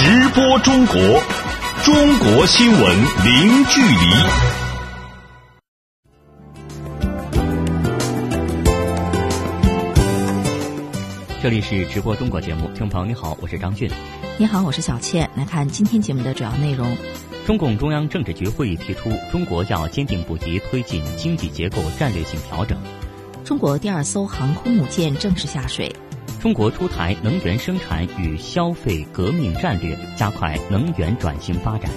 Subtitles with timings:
[0.00, 0.96] 直播中国，
[1.82, 3.96] 中国新闻零距离。
[11.42, 13.90] 这里是直播中国节目，听众朋友你好，我是张俊。
[14.38, 15.28] 你好，我是小倩。
[15.34, 16.96] 来看今天节目的主要内容。
[17.44, 22.78] 中共中央政治局会议提出，中国要坚定不移推进经济结构战略性调整。
[23.44, 25.92] 中国第二艘航空母舰正式下水。
[26.40, 31.90] 中国出台能源生产与消费革命战略，加快能源转型发展。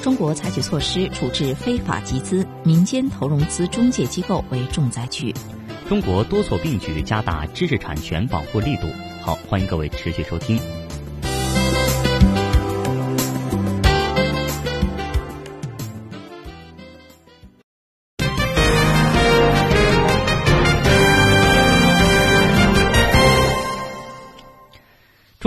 [0.00, 5.34] 中国采取措施处置非法集资，民间投融资中介机构为重灾区。
[5.88, 8.86] 中国多措并举，加大知识产权保护力度。
[9.20, 10.60] 好，欢迎各位持续收听。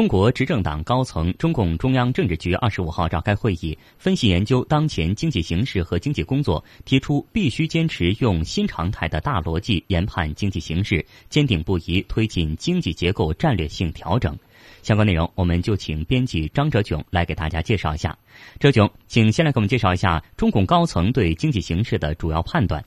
[0.02, 14.36] 中国执政党高层，中共中央政治局二十五号召开会议，分析研究当前经济形势和经济工作，提出必须坚持用新常态的大逻辑研判经济形势，坚定不移推进经济结构战略性调整。
[14.82, 18.18] 相关内容，我们就请编辑张哲炯来给大家介绍一下。
[18.60, 22.84] 哲炯，请先来给我们介绍一下中共高层对经济形势的主要判断。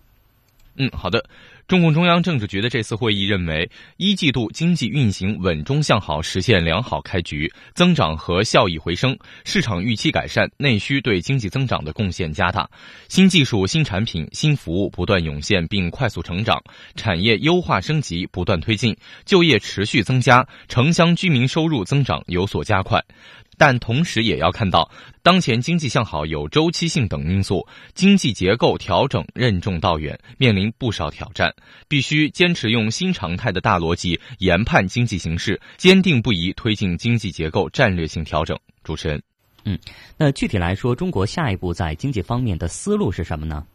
[0.76, 1.24] 嗯，好的。
[1.66, 12.68] 中共中央政治局的这次会议认为，一季度经济运行稳中向好，实现良好开局，增长和效益回升，市场预期改善，内需对经济增长的贡献加大，
[13.08, 16.62] 新技术、新产品、新服务不断涌现并快速成长，
[16.96, 23.02] 产业优化升级不断推进，就业持续增加，城乡居民收入增长有所加快。
[23.56, 24.90] 但同时也要看到，
[25.22, 31.54] 当前经济向好有周期性等因素，经济结构调整任重道远，面临不少挑战，
[31.88, 38.58] 必须坚持用新常态的大逻辑研判经济形势，坚定不移推进经济结构战略性调整。
[38.82, 39.22] 主持人，
[39.64, 39.78] 嗯，
[40.16, 43.66] 那具体来说，中国下一步在经济方面的思路是什么呢？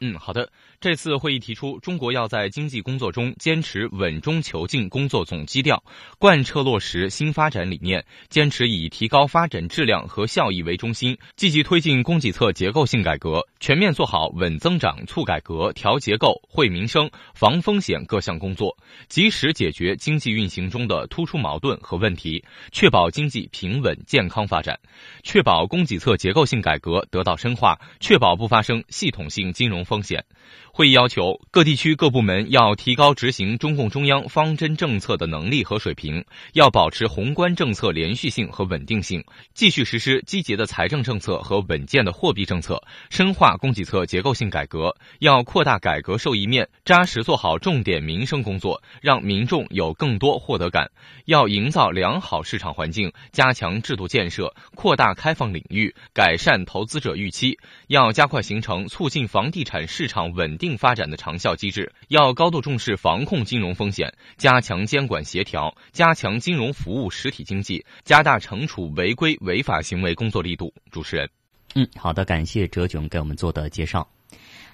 [0.00, 0.50] 嗯，好的。
[0.80, 5.82] 这次会议提出，中国要在经济工作中坚持稳中求进工作总基调，
[6.18, 18.76] 贯彻落实新发展理念，坚持以提高发展质量和效益为中心，积极推进供给侧结构性改革，全面做好稳增长、促改革、调结构、惠民生、防风险各项工作，
[19.08, 24.78] 及时解决经济运行中的突出矛盾和问题，确保经济平稳健康发展，
[25.22, 30.24] 确保供给侧结构性改革得到深化，确保不发生系统性金融风险。
[30.72, 39.24] 会议要求各地区各部门要提高执行中共中央方针政策的能力和水平，要保持宏观政策连续性和稳定性，
[39.54, 50.90] 继续实施积极的财政政策和稳健的货币政策，深化供给侧结构性改革，要扩大改革受益面，扎实做好重点民生工作，让民众有更多获得感。
[51.24, 57.58] 要营造良好市场环境，加强制度建设，扩大开放领域，改善投资者预期。
[57.88, 60.76] 要加快形成促进房地产市场稳定。
[60.76, 70.72] 发展的长效机制，要高度重视防控金融风险，加强监管协调，加强金融服务实体经济，加大惩处违规违法行为工作力度。
[70.90, 71.30] 主持人，
[71.74, 74.06] 嗯，好的，感谢哲炯给我们做的介绍。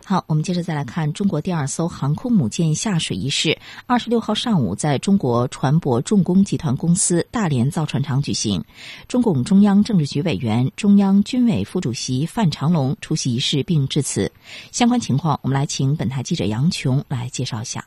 [0.05, 3.57] 好，我们接着再来看中国第二艘航空母舰下水仪式。
[3.87, 8.65] 二十六号上午，在中国船舶重工集团公司大连造船厂举行。
[9.07, 14.31] 中共中央政治局委员、中央军委副主席范长龙出席仪式并致辞。
[14.73, 17.87] 相关情况，我们来请本台记者杨琼来介绍一下。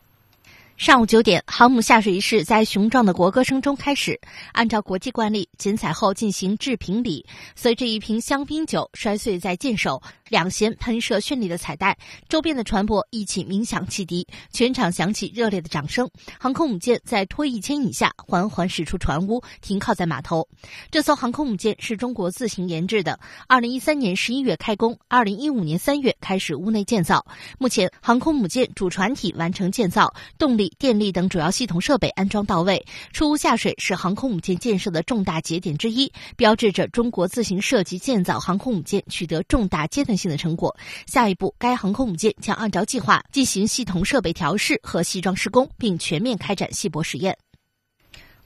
[0.78, 4.20] 上午九点，航母下水仪式在雄壮的国歌声中开始。
[4.52, 7.26] 按照国际惯例，剪彩后进行致瓶礼。
[7.56, 10.02] 随着一瓶香槟酒摔碎在舰首。
[10.30, 11.97] 两舷喷射绚丽的彩带，
[12.28, 16.09] 周边的船舶一起鸣响汽笛，全场响起热烈的掌声。
[16.40, 20.47] 航空母舰在拖曳牵引下缓缓驶出船坞，停靠在码头。
[20.90, 27.24] 这艘航空母舰是中国自行研制的，二零一三年十一月开工，二零一五年三月开始屋内建造。
[27.59, 32.84] 目前，航空母舰主船体完成建造，动力、电力等主要系统设备安装到位。
[33.14, 40.15] 出坞下水是航空母舰建设的重大节点之一，标志着中国自行设计建造航空母舰取得重大阶段。
[40.16, 40.76] 性的成果，
[41.08, 47.38] 下一步该航空母舰将按照计划进行系统设备调试和西装施工，并全面开展稀薄实验。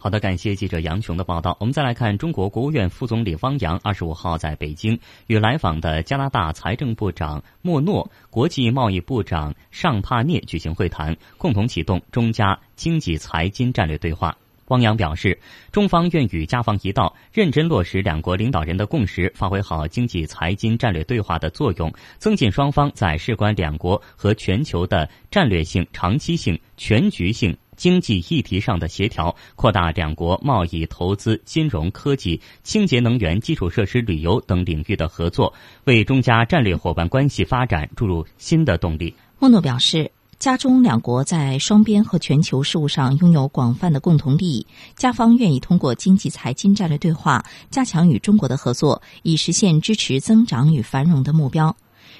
[0.01, 1.57] 好的，感谢记者杨琼的报道。
[1.59, 14.37] 我们再来看，中国国务院副总理汪洋二十五号在北京与来访的加拿大财政部长莫诺、国际贸易部长尚帕涅举行会谈，共同启动中加经济财经战略对话。
[14.69, 15.39] 汪洋表示，
[15.71, 27.55] 中方愿与加方一道，认真落实两国领导人的共识，发挥好经济财经战略对话的作用，增进双方在事关两国和全球的战略性、长期性、全局性。
[27.75, 35.53] 经济议题上的协调，扩大两国贸易、投资、金融科技、清洁能源、基础设施、旅游等领域的合作，
[35.85, 39.15] 为中加战略伙伴关系发展注入新的动力。
[39.39, 40.11] 莫诺表示。
[40.39, 51.75] 加中两国在双边和全球事务上拥有广泛的共同利益，加方愿意通过经济财经战略对话，加强与中国的合作，以实现支持增长与繁荣的目标。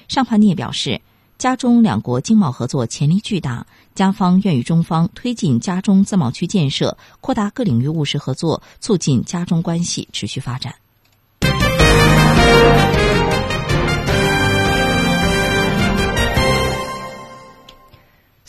[0.06, 1.00] 尚帕涅表示，
[1.38, 10.74] 加中两国经贸合作潜力巨大，加方愿与中方推进加中自贸区建设，扩大各领域务实合作，促进加中关系持续发展。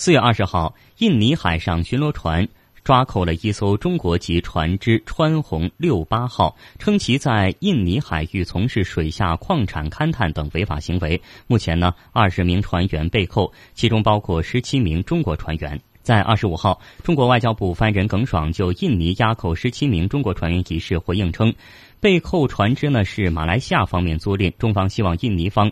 [0.01, 2.47] 四月二十号，印尼海上巡逻船
[2.83, 11.21] 抓扣了一艘中国籍船只“川红六八号”，称其在印尼海域从事水下矿产勘探等违法行为。
[11.45, 15.79] 目前呢，二十名船员被扣，其中包括十七名中国船员。
[16.01, 21.53] 在二十五号，中国外交部发言人耿爽就印尼押扣十七名中国船员一事回应称，
[21.99, 25.71] 被扣船只呢是马来西亚方面租赁，中方希望印尼方。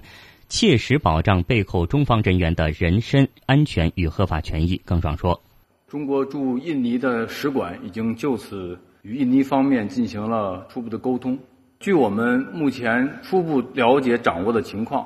[0.49, 4.81] 切实保障被扣中方人员的人身安全与合法权益。
[4.83, 5.43] 耿爽说
[5.87, 11.37] ：“中国驻印尼的使馆已经就此与印尼方面进行了初步的沟通。
[11.79, 15.05] 据我们目前初步了解掌握的情况，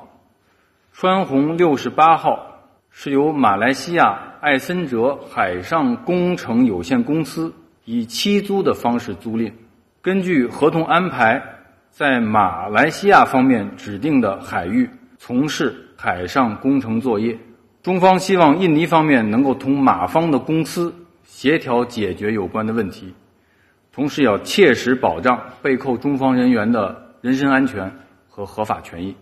[0.92, 7.52] 川红六十八号是由马来西亚艾森哲海上工程有限公司
[7.84, 9.52] 以期租的方式租赁，
[10.00, 11.42] 根据合同安排，
[11.90, 14.88] 在马来西亚方面指定的海域。”
[15.26, 17.34] 从事海上工程作业，
[17.82, 23.10] 中方希望印尼方面能够同马方的公司协调解决有关的问题，
[23.90, 27.90] 同时要切实保障被扣中方人员的人身安全
[28.28, 29.16] 和合法权益。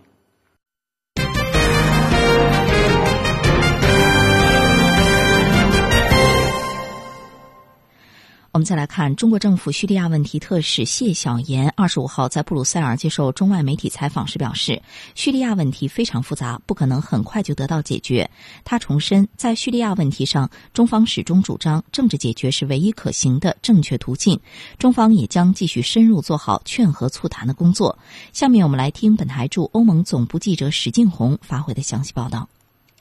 [8.53, 14.79] 我们再来看，中国政府叙利亚问题特使谢小岩二十五号在布鲁塞尔接受中外媒体采访时表示，
[15.15, 18.29] 叙利亚问题非常复杂，不可能很快就得到解决。
[18.63, 24.39] 他重申，在叙利亚问题上，中方始终主张政治解决是唯一可行的正确途径。
[24.77, 27.97] 中方也将继续深入做好劝和促谈的工作。
[28.33, 32.47] 下面我们来听本台驻欧盟总部记者史静红发回的详细报道。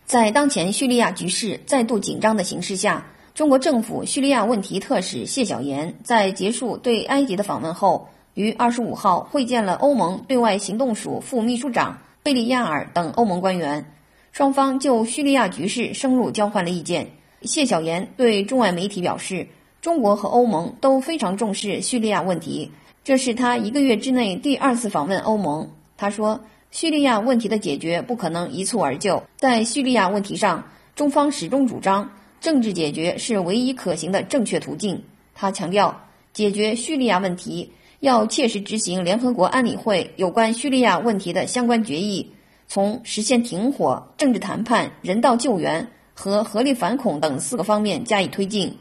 [0.06, 3.04] 在当前叙利亚局势再度紧张的形势下。
[3.34, 13.86] 中国政府叙利亚问题特使谢小岩在结束对埃及的访问后，于二十五号会见了欧盟对外行动署副秘书长贝利亚尔等欧盟官员，
[14.32, 17.08] 双方就叙利亚局势深入交换了意见。
[17.40, 19.48] 谢小岩对中外媒体表示，
[19.80, 22.70] 中国和欧盟都非常重视叙利亚问题，
[23.02, 25.70] 这是他一个月之内第二次访问欧盟。
[25.96, 30.64] 他说，叙利亚问题的解决不可能一蹴而就，在叙利亚问题上，
[30.94, 32.10] 中方始终主张。
[32.42, 35.00] 政治解决是唯一可行的正确途径。
[35.32, 42.32] 他强调，解决叙利亚问题要切实执行联合国安理会有关叙利亚问题的相关决议，
[42.66, 48.76] 从实现停火、政治谈判、人道救援和合力反恐等四个方面加以推进。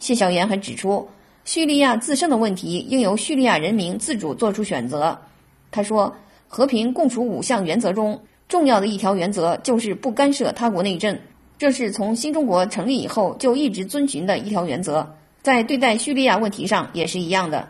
[0.00, 1.08] 谢小岩还指出，
[1.44, 5.16] 叙利亚自身的问题应由叙利亚人民自主做出选择。
[5.70, 6.12] 他说，
[6.48, 11.16] 和平共处五项原则中重要的一条原则就是不干涉他国内政。
[11.56, 17.68] 这是从新中国成立以后就一直遵循的一条原则，在对待叙利亚问题上也是一样的。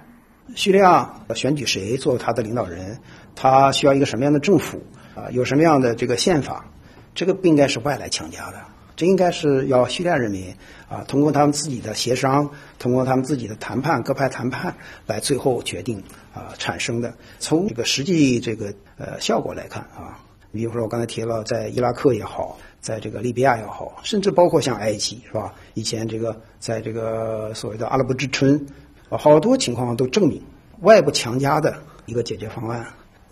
[0.55, 2.99] 叙利亚选举谁做他的领导人，
[3.35, 4.83] 他需要一个什么样的政府
[5.15, 5.31] 啊？
[5.31, 6.67] 有什么样的这个宪法？
[7.15, 8.61] 这个不应该是外来强加的，
[8.97, 10.55] 这应该是要叙利亚人民
[10.89, 14.75] 啊，通过他们自己的协商，通过他们自己的谈判，各派谈判
[15.07, 16.03] 来最后决定
[16.35, 17.15] 啊产生的。
[17.39, 20.19] 从这个实际这个呃效果来看啊，
[20.53, 22.59] 比如说我刚才提了，在伊拉克也好。
[22.85, 25.55] 在这个利比亚也好，甚至包括像埃及，是吧？
[25.73, 28.67] 以前这个在这个所谓的阿拉伯之春，
[29.09, 30.43] 好多情况都证明，
[30.83, 32.89] 外部强加的一个解决方案，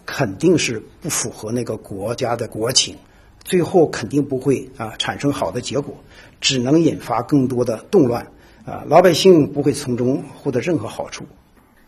[0.07, 2.97] 肯定是不符合那个国家的国情，
[3.45, 5.97] 最后肯定不会啊产生好的结果，
[6.41, 8.29] 只能引发更多的动乱，
[8.65, 11.27] 啊，老百姓不会从中获得任何好处。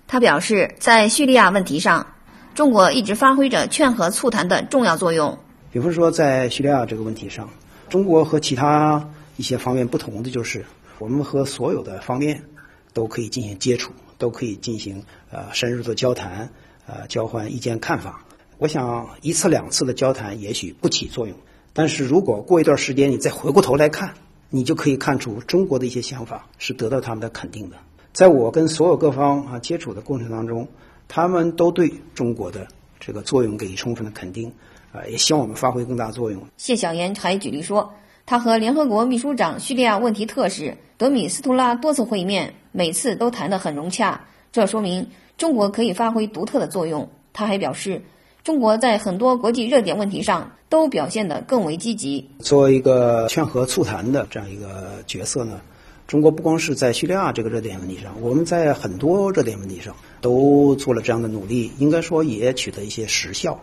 [0.07, 2.09] 他表示，在叙利亚问题上，
[2.55, 5.39] 中国一直发挥着劝和促谈的重要作用。
[5.75, 7.51] 比如说，在叙利亚这个问题上，
[7.89, 10.65] 中国和其他一些方面不同的就是，
[11.01, 12.45] 我们和所有的方面
[12.93, 15.03] 都可以进行接触，都可以进行
[15.33, 16.51] 呃深入的交谈，
[16.87, 18.25] 呃交换意见看法。
[18.59, 21.37] 我想一次两次的交谈也许不起作用，
[21.73, 24.15] 但是如果过一段时间你再回过头来看，
[24.51, 27.75] 你就可以看出中国的一些想法是得到他们的肯定的。
[28.13, 30.69] 在我跟所有各方啊接触的过程当中，
[31.09, 32.69] 他们都对中国的
[33.01, 34.53] 这个作用给予充分的肯定。
[34.95, 36.41] 啊，也希望我们发挥更大作用。
[36.57, 37.93] 谢小岩还举例说，
[38.27, 44.21] 他和联合国秘书长叙利亚问题特使德米斯图拉多次会面，每次都谈得很融洽，
[44.53, 47.09] 这说明中国可以发挥独特的作用。
[47.33, 48.03] 他还表示，
[48.45, 52.31] 中国在很多国际热点问题上都表现得更为积极。
[52.39, 55.61] 作为一个劝和促谈的这样一个角色呢，
[56.07, 63.61] 中国不光是在叙利亚这个热点问题上，我们在很多热点问题上都做了这样的努力，应该说也取得一些实效。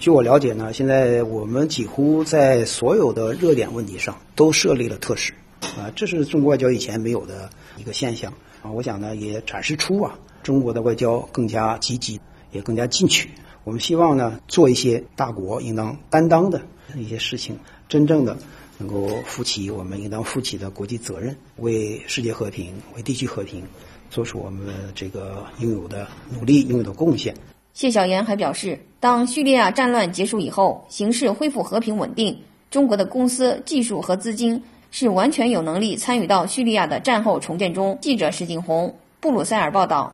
[0.00, 5.34] 据我了解呢，现在我们几乎在所有的热点问题上都设立了特使，
[5.76, 8.72] 啊，这是中国外交以前没有的一个现象啊。
[8.72, 12.18] 我想呢，也展示出啊，中国的外交更加积极，
[12.50, 13.28] 也更加进取。
[13.62, 16.62] 我们希望呢，做一些大国应当担当的
[16.96, 18.38] 一些事情，真正的
[18.78, 23.62] 能够负起我们应当负起的国际责任，为世界和平、为地区和平
[24.08, 27.34] 做出我们这个应有的努力、应有的贡献。
[27.72, 37.96] 谢晓岩还表示，当叙利亚战乱结束以后，形势恢复和平稳定，中国的公司、技术和资金是完全有能力参与到叙利亚的战后重建中。
[38.00, 40.12] 记者石景红，布鲁塞尔报道。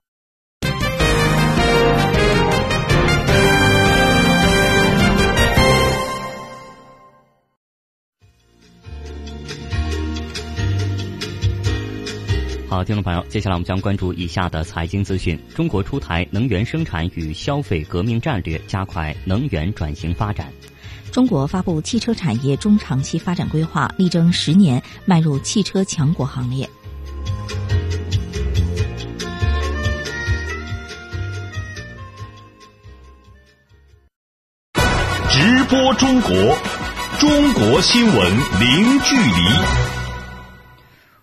[12.69, 20.49] 好，听众朋友，接下来我们将关注以下的财经资讯：中国出台能源生产与消费革命战略，加快能源转型发展；
[21.13, 26.69] 中国发布汽车产业中长期发展规划，力争十年迈入汽车强国行列。
[35.31, 36.31] 直播中国，
[37.21, 39.96] 中国新闻零距离。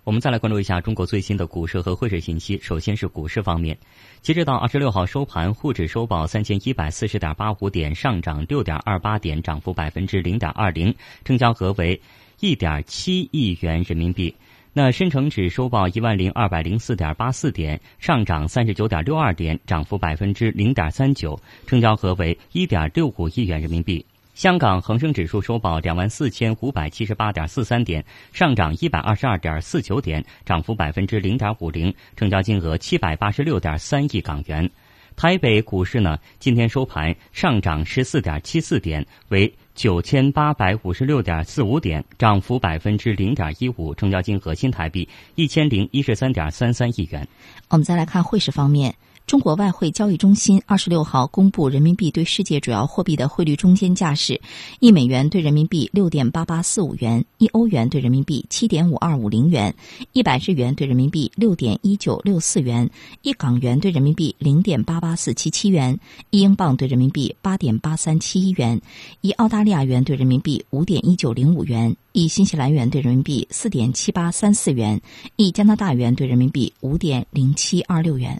[0.04, 2.60] 我们再来关注一下中国最新的股市和汇市信息。
[2.62, 3.78] 首先是股市方面，
[4.22, 10.94] 截止到二十六号收盘，沪指收报三千一百四十点八五点，上涨六点二八点，涨幅百分之零点二零，
[11.24, 12.02] 成交额为
[12.42, 14.36] 一点七亿元人民币。
[14.74, 24.06] 那深成指收报一万零二百零四点八四点，上涨三十九点六二点，涨幅百分之零点三九，成交额为一点六五亿元人民币。
[24.34, 34.68] 香港恒生指数收报两万四千五百七十八点四三点，上涨一百二十二点四九点，涨幅百分之零点五零，成交金额七百八十六点三亿港元。
[35.16, 47.28] 台北股市呢，今天收盘上涨十四点七四点，为九千八百五十六点四五点，涨幅百分之零点一五，成交金额新台币一千零一十三点三三亿元。
[47.70, 48.96] 我们再来看汇市方面。
[49.26, 54.40] 中国外汇交易中心二十六号公布人民币对世界主要货币的汇率中间价是：
[54.80, 59.74] 一美元对人民币六点八八四五元，一欧元对人民币七点五二五零元，
[60.12, 62.90] 一百日元对人民币六点一九六四元，
[63.22, 65.98] 一港元对人民币零点八八四七七元，
[66.30, 68.82] 一英镑对人民币八点八三七一元，
[69.22, 75.02] 一澳大利亚元对人民币五点一九零五元，一新西兰元对人民币四点七八三四元，
[75.38, 78.40] 一加拿大元对人民币五点零七二六元。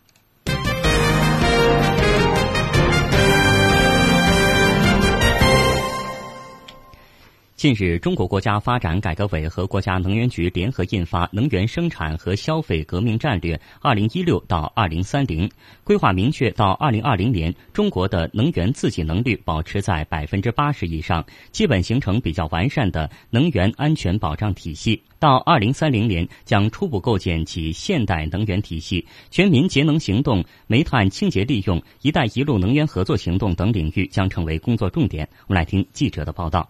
[7.64, 15.48] 近日，中国国家发展改革委和国家能源局联合印发《能源生产和消费革命战略（二零一六到二零三零）》，
[15.82, 25.02] 规划明确到二零二零年，中国的能源自给能力保持在百分之八十以上，基本形成比较完善的能源安全保障体系。
[25.18, 35.26] 到二零三零年，将初步构建起现代能源体系，全民节能行动、煤炭清洁利用、“一带一路”能源合作行动等领域将成为工作重点。
[35.48, 36.70] 我们来听记者的报道。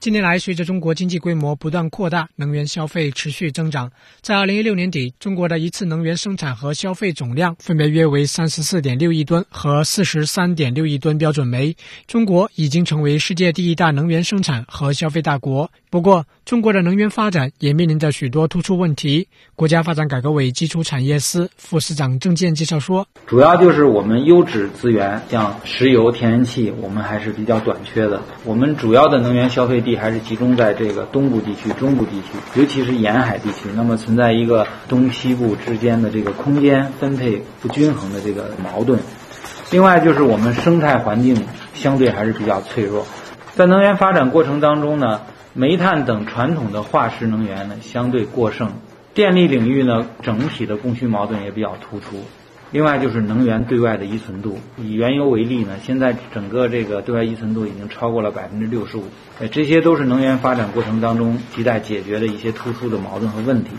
[0.00, 3.92] 近年来，随着中国经济规模不断扩大，能源消费持续增长。
[4.22, 11.76] 在二零一六年底，中国的一次能源生产和消费总量分别约为三十四点六亿吨和四十三点六亿吨标准煤。
[12.06, 15.70] 中国已经成为世界第一大能源生产和消费大国。
[15.90, 19.28] 不过，中国的能源发展也面临着许多突出问题。
[19.54, 28.20] 国家发展改革委基础产业司副司长郑健介绍说：“主要就是我们优质资源，像石油、天然气，我们还是比较短缺的。
[28.44, 33.68] 我们主要的能源消费地还是集中在这个东部地区、中部地区，尤其是沿海地区。
[33.76, 38.98] 那么存在一个东西部之间的这个空间分配不均衡的这个矛盾。
[39.70, 43.06] 另外，就是我们生态环境相对还是比较脆弱，
[43.54, 45.20] 在能源发展过程当中呢。”
[45.60, 48.72] 煤炭等传统的化石能源呢相对过剩，
[49.12, 52.22] 电力领域呢整体的供需矛盾也比较突出。
[52.70, 59.04] 另外就是能源对外的依存度，以原油为例呢，现在整个这个对外依存度已经超过了百分之六十五。
[59.38, 63.72] 呃，这些都是能源发展过程当中亟待解决的一些突出的矛盾和问题。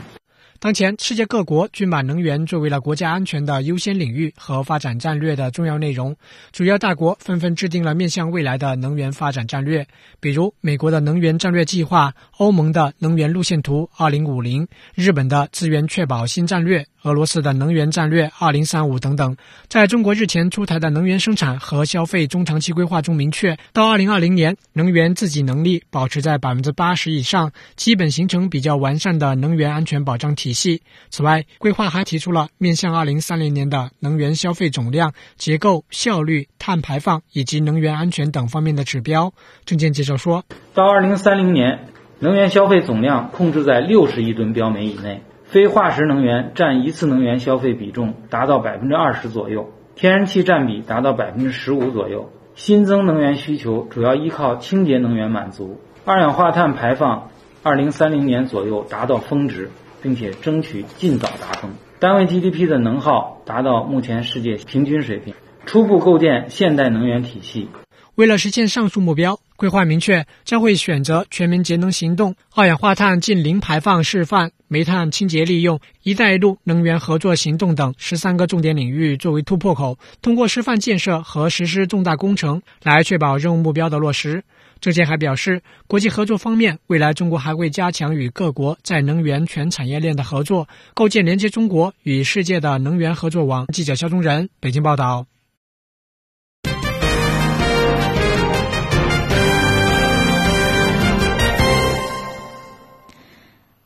[0.63, 6.15] 当前，世界各国均把能源作为了国家安全的优先领域和发展战略的重要内容。
[6.51, 9.87] 主要大国纷纷制定了面向未来的能源发展战略，
[10.19, 16.85] 比如美国的能源战略计划、欧盟的能源路线图（2050）、日本的资源确保新战略。
[17.03, 19.35] 俄罗斯的能源战略二零三五等等，
[19.67, 30.81] 在中国日前出台的能源生产和消费中长期规划中明确，到二零二零年，能源自给能力保持在百分之八十以上，基本形成比较完善的能源安全保障体系。
[31.09, 39.33] 此外，规划还提出了面向二零三零年的能源消费总量、结构、效率、碳排放以及能源安全等方面的指标。
[39.65, 40.43] 证监介绍说，
[40.73, 41.87] 到二零三零年，
[42.19, 45.23] 能源消费总量控制在六十亿吨标煤以内。
[45.51, 52.29] 非化石能源占一次能源消费比重达到百分之二十左右，天然气占比达到百分之十五左右。
[52.55, 55.81] 新增能源需求主要依靠清洁能源满足。
[56.05, 57.31] 二氧化碳排放，
[57.63, 61.71] 二零三零年左右达到峰值，并且争取尽早达峰。
[61.99, 65.33] 单位 GDP 的能耗达到目前世界平均水平，
[65.65, 67.67] 初步构建现代能源体系。
[68.15, 84.43] 为了实现上述目标，规划明确将会选择全民节能行动、二氧化碳近零排放示范、煤炭清洁利用、一带一路能源合作行动等十三个重点领域作为突破口，通过示范建设和实施重大工程来确保任务目标的落实。
[84.79, 93.67] 证监还表示，国际合作方面，未来中国还会加强与各国在能源全产业链的合作，构建连接中国与世界的能源合作网。
[93.67, 95.27] 记者肖忠仁北京报道。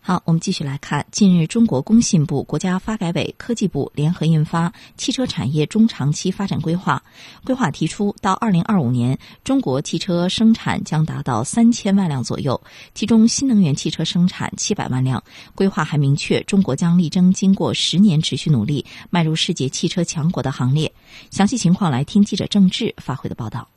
[0.07, 1.03] 好，我们继续来看。
[1.09, 7.01] 近日，中国工信部、国家发改委、科技部联合印发《汽车产业中长期发展规划》。
[7.43, 12.61] 规划提出，到二零二五年，中国汽车生产将达到三千万辆左右，
[12.93, 15.23] 其中新能源汽车生产七百万辆。
[15.55, 20.93] 规划还明确，中国将力争经过十年持续努力，迈入世界汽车强国的行列。
[21.31, 23.67] 详细情况，来听记者郑智发回的报道。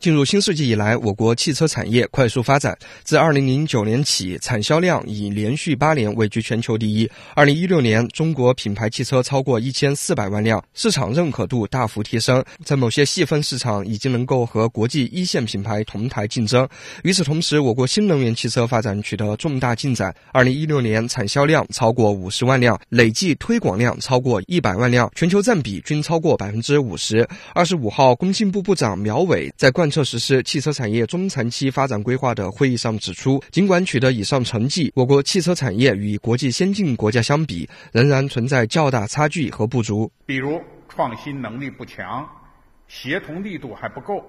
[0.00, 2.74] 进入新世纪以来，我国汽车产业快速发展。
[3.04, 7.06] 自2009年起，产销量已连续八年位居全球第一。
[7.36, 16.66] 2016年，中国品牌汽车超过1400万辆，市场认可度大幅提升，在某些细分市场已经能够和国际一线品牌同台竞争。
[17.04, 20.14] 与此同时，我国新能源汽车发展取得重大进展。
[20.32, 27.28] 2016年产销量超过50万辆，累计推广量超过100万辆，全球占比均超过50%。
[27.54, 40.10] 25号，工信部部长苗伟在冠彻实施汽车产业中长期发展规划的会议上指出，尽管取得以上成绩，我国汽车产业与国际先进国家相比，仍然存在较大差距和不足。
[40.24, 42.28] 比如创新能力不强，
[42.88, 44.24] 协同力度还不够，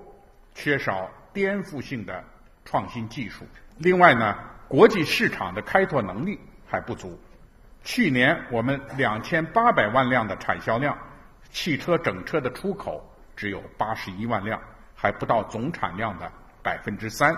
[0.55, 2.23] 缺少颠覆性的
[2.65, 3.45] 创新技术。
[3.77, 4.35] 另外呢，
[4.67, 7.19] 国际市场的开拓能力还不足。
[7.83, 10.95] 去年我们两千八百万辆的产销量，
[11.51, 13.03] 汽车整车的出口
[13.35, 14.61] 只有八十一万辆。
[15.01, 17.35] 还不到总产量的百分之三，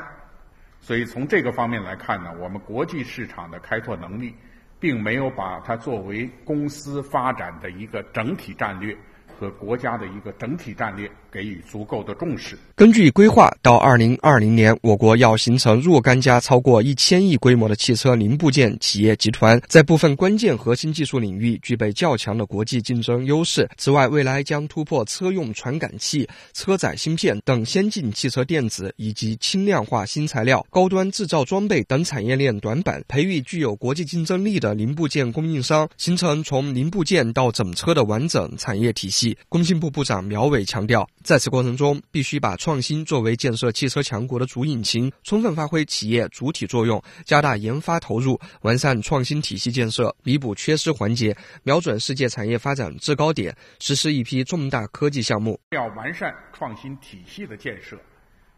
[0.81, 4.35] 所以从这个方面来看呢，我们国际市场的开拓能力，
[4.81, 8.97] 并没有把它作为公司发展的一个整体战略。
[9.39, 12.55] 和国家的一个整体战略给予足够的重视。
[12.75, 23.67] 根据规划，到二零二零年，我国要形成若干家超过一千亿规模的汽车零部件企业集团，在部分关键核心技术领域具备较强的国际竞争优势。
[23.77, 39.37] 此外，未来将突破车用传感器、车载芯片等先进汽车电子以及轻量化新材料、高端制造装备等产业链短板，培育具有国际竞争力的零部件供应商，形成从零部件到整车的完整产业体系。
[39.47, 51.33] 工信部部长苗伟强调，在此过程中，必须把创新作为建设汽车强国的主引擎，充分发挥企业主体作用，加大研发投入，完善创新体系建设，弥补缺失环节，
[51.63, 55.57] 瞄准世界产业发展制高点，实施一批重大科技项目。
[55.69, 57.97] 要完善创新体系的建设，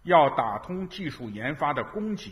[0.06, 2.32] 要打通技术研发的供给、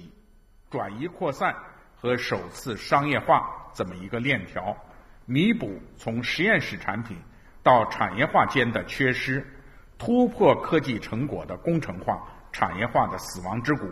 [0.72, 1.56] 转移扩散
[1.96, 4.76] 和首次商业化这么一个链条，
[5.28, 7.16] 弥补从实验室产品。
[7.62, 9.42] 到产业化间的缺失，
[10.06, 13.90] 突破科技成果的工程化、产业化的死亡之谷。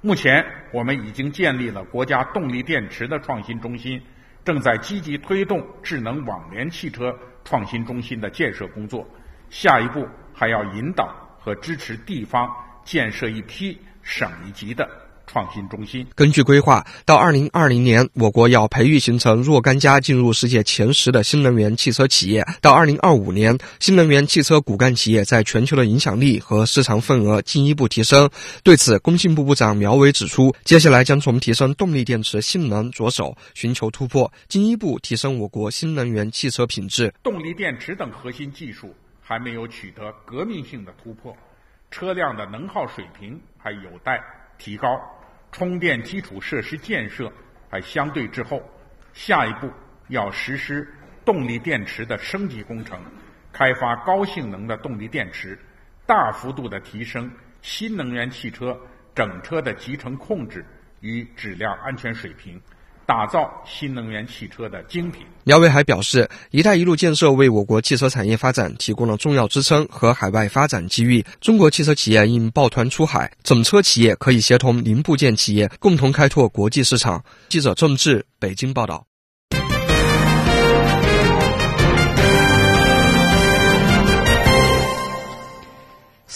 [0.00, 4.00] 目前，我们已经建立了国家动力电池的创新中心，
[4.44, 7.12] 正在积极推动智能网联汽车
[7.44, 9.04] 创新中心的建设工作。
[9.50, 12.48] 下一步还要引导和支持地方
[12.84, 14.88] 建设一批省一级的
[15.30, 16.06] 创新中心。
[16.14, 28.28] 根据规划，到二零二零年，我国要培育形成若干家进入世界前十的新能源汽车企业；到二零二五年，新能源汽车骨干企业在全球的影响力和市场份额进一步提升。
[28.64, 37.12] 对此，工信部部长苗圩指出，接下来将从提升动力电池性能着手，寻求突破，进一步提升我国新能源汽车品质。
[37.22, 41.36] 动力电池等核心技术还没有取得革命性的突破，
[41.90, 44.18] 车辆的能耗水平还有待
[44.58, 44.88] 提高。
[45.50, 47.32] 充电基础设施建设
[47.70, 48.62] 还相对滞后，
[49.12, 49.70] 下一步
[50.08, 50.86] 要实施
[51.24, 53.00] 动力电池的升级工程，
[53.52, 55.58] 开发高性能的动力电池，
[56.06, 57.30] 大幅度的提升
[57.60, 58.78] 新能源汽车
[59.14, 60.64] 整车的集成控制
[61.00, 62.60] 与质量安全水平。
[63.08, 65.24] 打造新能源汽车的精品。
[65.44, 71.24] 苗伟还表示，“一带一路”建设为我国汽车产业发展提供了重要支撑和海外发展机遇。
[71.40, 77.24] 中国汽车企业应抱团出海，整车企业可以协同零部件企业，共同开拓国际市场。
[77.48, 79.07] 记者郑志北京报道。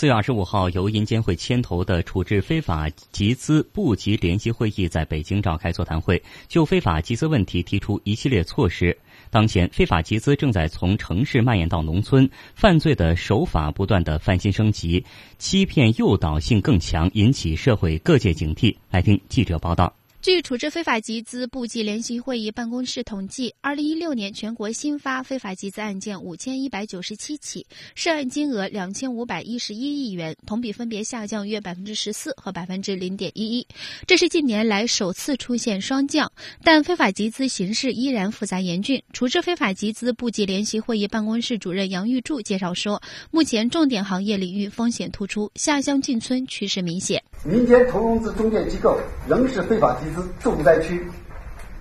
[0.02, 8.98] 四月二十五号，由银监会牵头的处置非法集资部级联席会议在北京召开座谈会，就非法集资问题提出一系列措施。
[9.30, 15.04] 当前，非法集资正在从城市蔓延到农村，犯罪的手法不断的翻新升级，
[15.38, 18.74] 欺骗诱导性更强，引起社会各界警惕。
[18.90, 19.94] 来听记者报道。
[20.22, 33.66] 据处置非法集资部际联席会议办公室统计，二零一六年全国新发非法集资案件五千一百九十七起，涉案金额两千五百一十一亿元，同比分别下降约百分之十四和百分之零点一一。
[34.06, 36.30] 这是近年来首次出现双降，
[36.62, 39.02] 但非法集资形势依然复杂严峻。
[39.12, 47.20] 处置非法集资部际联席会议办公室主任杨玉柱介绍说，目前重点行业领域风险突出，下乡进村趋势明显。
[47.44, 48.96] 民间投融资中介机构
[49.28, 51.04] 仍是非法集资重灾区，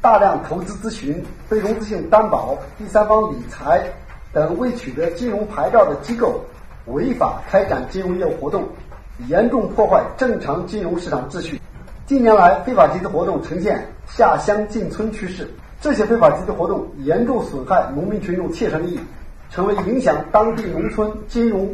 [0.01, 3.83] 大量投资咨询、非融资性担保、第三方理财
[4.33, 6.41] 等未取得金融牌照的机构
[6.85, 8.67] 违法开展金融业务活动，
[9.27, 11.61] 严重破坏正常金融市场秩序。
[12.05, 15.47] 近年来，非法集资活动呈现下乡进村趋势，
[15.79, 18.99] 这些非法集资活动严重损害农民群众切身利益，
[19.49, 21.73] 成为影响当地农村金融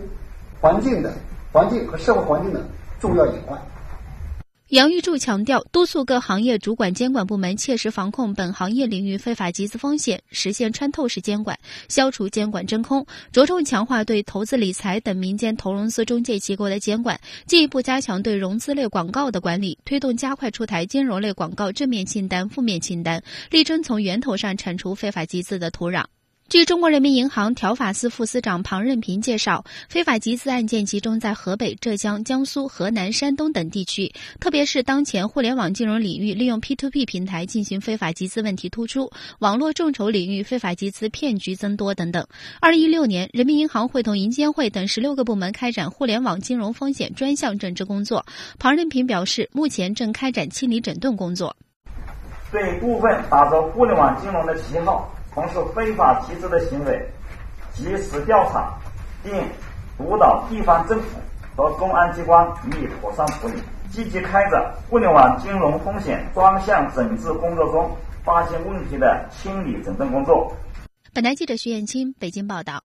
[0.60, 1.12] 环境的
[1.52, 2.62] 环境和社会环境的
[3.00, 3.60] 重要隐患。
[4.70, 13.06] 杨玉柱强调，督促各行业主管监管部门切实防控本行业领域非法集资风险，实现穿透式监管，消除监管真空。
[13.32, 26.04] 着重强化对投资理财等民间投融资中介机构的监管，进一步加强对融资类广告的管理，推动加快出台金融类广告正面清单、负面清单，力争从源头上铲除非法集资的土壤。
[26.50, 42.26] 据中国人民银行条法司副司长庞任平介绍，非法集资案件集中在河北、浙江、江苏、河南、山东等地区，特别是当前互联网金融领域利用 P2P 平台进行非法集资问题突出，网络众筹领域非法集资骗局增多等等。
[42.62, 48.26] 二零一六年，人民银行会同银监会等十六个部门开展互联网金融风险专项整治工作。
[48.58, 51.54] 庞任平表示，目前正开展清理整顿工作，
[52.54, 55.14] 对部分打着互联网金融的旗号。
[55.38, 57.00] 从事非法集资的行为，
[57.72, 58.74] 及时调查，
[59.24, 59.32] 并
[59.96, 61.20] 督导地方政府
[61.56, 63.62] 和公安机关予以妥善处理。
[63.92, 70.52] 积极开展互联网金融风险专项整治工作中发现问题的清理整顿工作。
[71.14, 72.82] 本台记者徐艳青北京报道。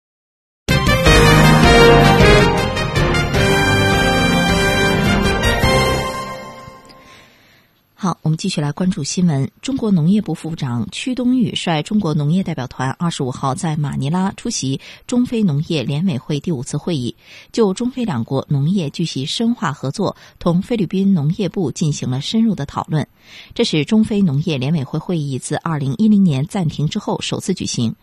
[8.01, 9.51] 好，我们继续来关注新闻。
[9.61, 17.17] 中国农业部副部长屈冬玉率中国农业代表团二十五号在马尼拉出席中非农业联委会第五次会议，
[17.51, 23.05] 就中非两国农业继续深化合作，同菲律宾农业部进行了深入的讨论。
[23.53, 27.97] 这是中非农业联委会会议自二零一零年暂停之后首次举行。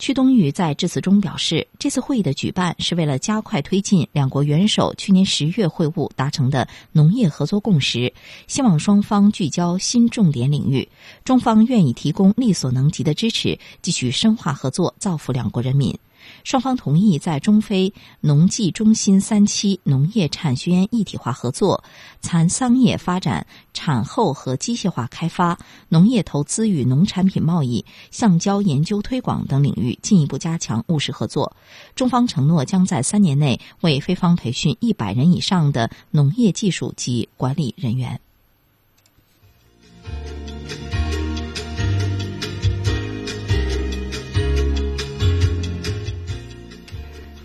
[0.00, 8.10] 屈冬玉在致辞中表示，这次会议的举办是为了加快推进两国元首去年十月会晤达成的农业合作共识，
[8.46, 10.88] 希望双方聚焦新重点领域，
[11.22, 15.94] 中方愿意提供力所能及的支持，继续深化合作，造福两国人民。
[16.44, 21.82] 双方同意在中非农技中心三期农业产学研一体化合作、
[22.20, 31.54] 蚕桑业发展、产后和机械化开发、农业投资与农产品贸易、橡胶研究推广等领域进一步加强务实合作。
[31.94, 38.20] 中方承诺将在三年内为非方培训一百人以上的农业技术及管理人员。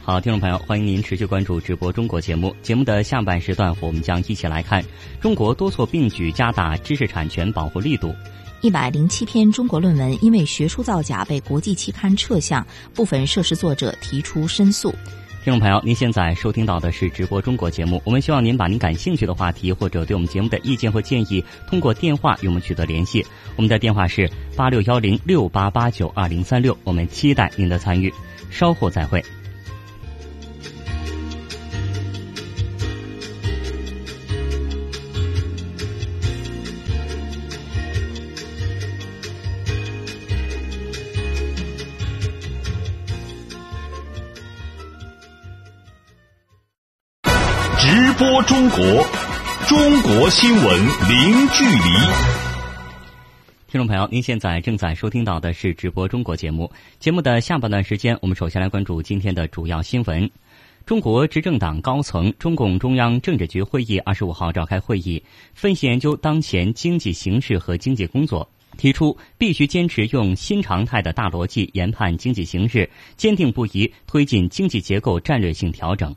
[0.05, 2.55] 好，听众朋友，欢迎您持续关注直播中国节目。
[2.61, 4.85] 节目的下半时段，我们将一起来看
[5.19, 8.13] 中国多措并举加大知识产权保护力度。
[8.61, 12.63] 一百零七篇中国论文因为学术造假被国际期刊撤项，
[12.93, 14.91] 部分涉事作者提出申诉。
[15.43, 17.99] 听众朋友，您现在收听到的是直播中国节目。
[18.05, 23.25] 我们希望您把您感兴趣的话题或者对我们节目的意见或建议，通过电话与我们取得联系。
[23.55, 26.77] 我们的电话是八六幺零六八八九二零三六。
[26.83, 28.13] 我们期待您的参与。
[28.51, 29.25] 稍后再会。
[48.17, 48.79] 播中国，
[49.67, 51.81] 中国新闻零距离。
[53.67, 56.71] 听众朋友，您现在正在收听到的是直播中国节目。
[56.97, 60.29] 节目的下半段时间，我们首先来关注今天的主要新闻。
[60.85, 65.21] 中国执政党高层中共中央政治局会议二十五号召开会议，
[65.53, 76.15] 分析研究当前经济形势和经济工作，提出必须坚持用新常态的大逻辑研判经济形势，坚定不移推进经济结构战略性调整。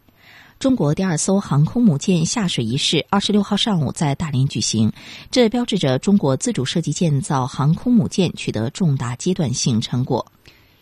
[0.58, 4.90] 中国第二艘航空母舰下水仪式二十六号上午在大连举行，
[5.30, 10.26] 这标志着中国自主设计建造航空母舰取得重大阶段性成果。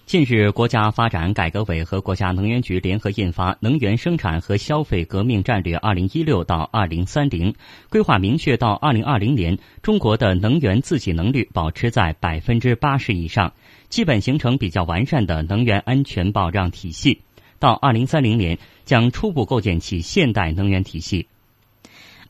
[0.06, 7.52] 近日，国家发展改革委和国家能源局联合印发《能源生产和消费革命战略（二零一六到二零三零）》，
[7.90, 13.52] 规划明确到二零二零年，中国的能源自给能率保持在百分之八十以上，
[13.90, 17.20] 基本形成比较完善的能源安全保障体系。
[17.58, 21.26] 到二零三零年，将初步构建起现代能源体系。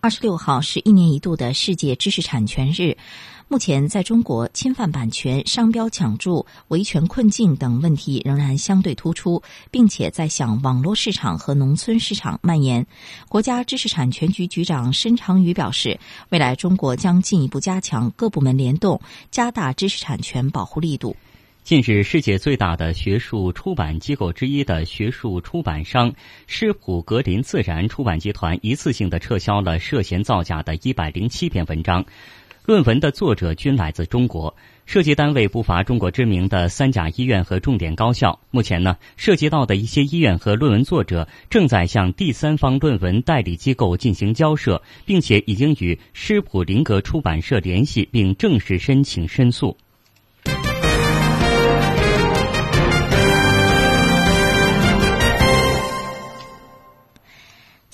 [0.00, 2.96] 二十六号是一年一度的世界知识产权日。
[3.48, 12.86] 目前，在中国，侵犯版权、商标抢注、维权困境等问题仍然相对突出，并且在向网络市场和农村市场蔓延。
[13.28, 21.14] 国家知识产权局局长申长宇表示，未来中国将进一步加强各部门联动，加大知识产权保护力度。
[21.66, 26.14] 近日，世界最大的学术出版机构之一的学术出版商
[26.46, 32.04] 施普格林自然出版集团一次性的撤销了涉嫌造假的一百零七篇文章。
[32.66, 38.38] 论文的作者均来自中国，涉及单位不乏中国知名的三甲医院和重点高校。
[38.52, 49.76] 目前呢，涉及到的一些医院和论文作者正在向第三方论文代理机构进行交涉，并且已经与施普林格出版社联系，并正式申请申诉。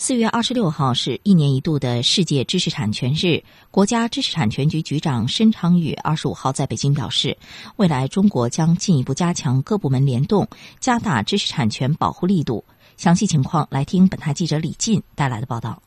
[0.05, 3.41] 四月二十六号是一年一度的世界知识产权日。
[3.71, 7.39] 国家知识产权局局长申长宇二十五号在北京表示，
[7.77, 10.49] 未来中国将进一步加强各部门联动，
[10.81, 12.65] 加大知识产权保护力度。
[12.97, 15.81] 详细情况来听本台记者李进带来的报道。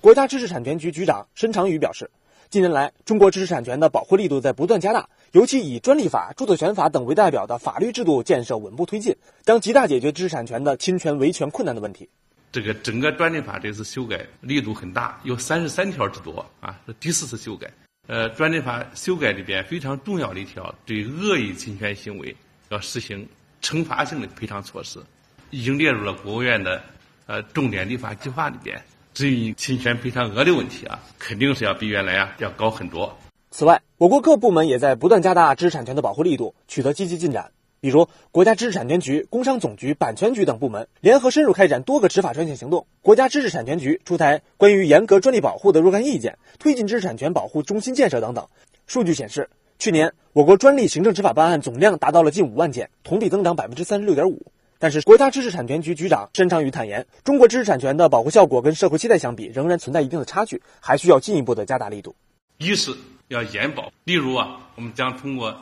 [0.00, 2.10] 国家知识产权局局长申长宇表示，
[2.50, 12.08] 近年来中国知识产权的保护力度在不断加大，尤其以专利法、著作权法等为代表的法律制度建设稳步推进，将极大解决知识产权的侵权维权困难的问题。
[12.52, 17.70] 这个整个专利法这次修改力度很大，有三十三条之多啊，是第四次修改。
[18.06, 22.36] 呃，专利法修改里边非常重要的一条，对恶意侵权行为
[22.68, 23.26] 要实行
[23.62, 25.02] 惩罚性的赔偿措施，
[25.48, 26.82] 已经列入了国务院的
[27.26, 28.78] 呃重点立法计划里边。
[29.14, 33.16] 至于侵权赔偿额的问题啊，肯定是要比原来啊要高很多。
[33.50, 37.50] 此外，我国各部门也在不断加大知识产权的保护力度，取得积极进展。
[37.82, 42.86] 比如，国家知识产权局、工商总局、版权局等部门联合深入开展多个执法专项行动。
[43.00, 48.46] 国家知识产权局出台关于严格专利保护的若干意见，推进知识产权保护中心建设等等。
[48.86, 54.46] 数据显示，去年我国专利行政执法办案总量达到了近五万件，同比增长百分之三十六点五。
[54.78, 62.14] 但是，国家知识产权局局长申长宇坦言，中国知识产权的保护效果跟社会期待相比，仍然存在一定的差距，还需要进一步的加大力度。
[62.58, 62.92] 一是
[63.26, 65.52] 要严保，例如啊，我们将通过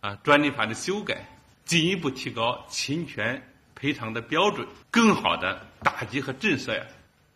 [0.00, 1.18] 啊专利法的修改。
[1.68, 3.40] 进一步提高侵权
[3.74, 6.82] 赔偿的标准，更好的打击和震慑呀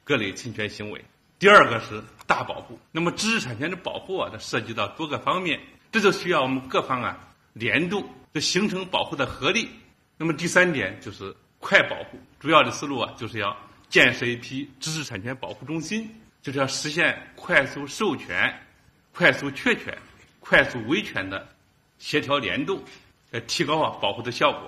[0.05, 1.05] 各类侵权行为。
[1.39, 5.61] 第二个是大保护，那么知识产权的保护啊，它涉及到多个方面，
[5.93, 7.19] 这就需要我们各方啊
[7.53, 9.69] 联动，就形成保护的合力。
[10.17, 13.55] 那么第三点就是快保护，主要的思路啊，就是要
[13.91, 16.09] 建设一批知识产权保护中心，
[16.41, 18.59] 就是要实现快速授权、
[19.13, 19.95] 快速确权、
[20.41, 21.47] 快速维权的
[21.99, 22.83] 协调联动。
[23.33, 24.61] 来提高啊保护的效果。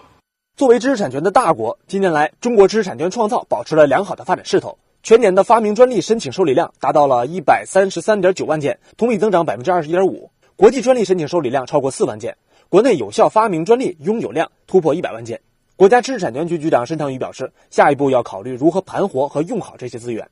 [0.57, 4.77] 作为知识产权的大国，近年来中国知识产权创造保持了良好的发展势头。
[5.03, 10.31] 全年的发明专利申请受理量达到了一百三十三点九万件，同比增长百分之二十一点五。
[10.57, 12.35] 国际专利申请受理量超过四万件，
[12.71, 15.39] 国内有效发明专利拥有量突破一百万件。
[15.77, 20.27] 国家知识产权局局长申长宇表示，下一步要考虑如何盘活和用好这些资源。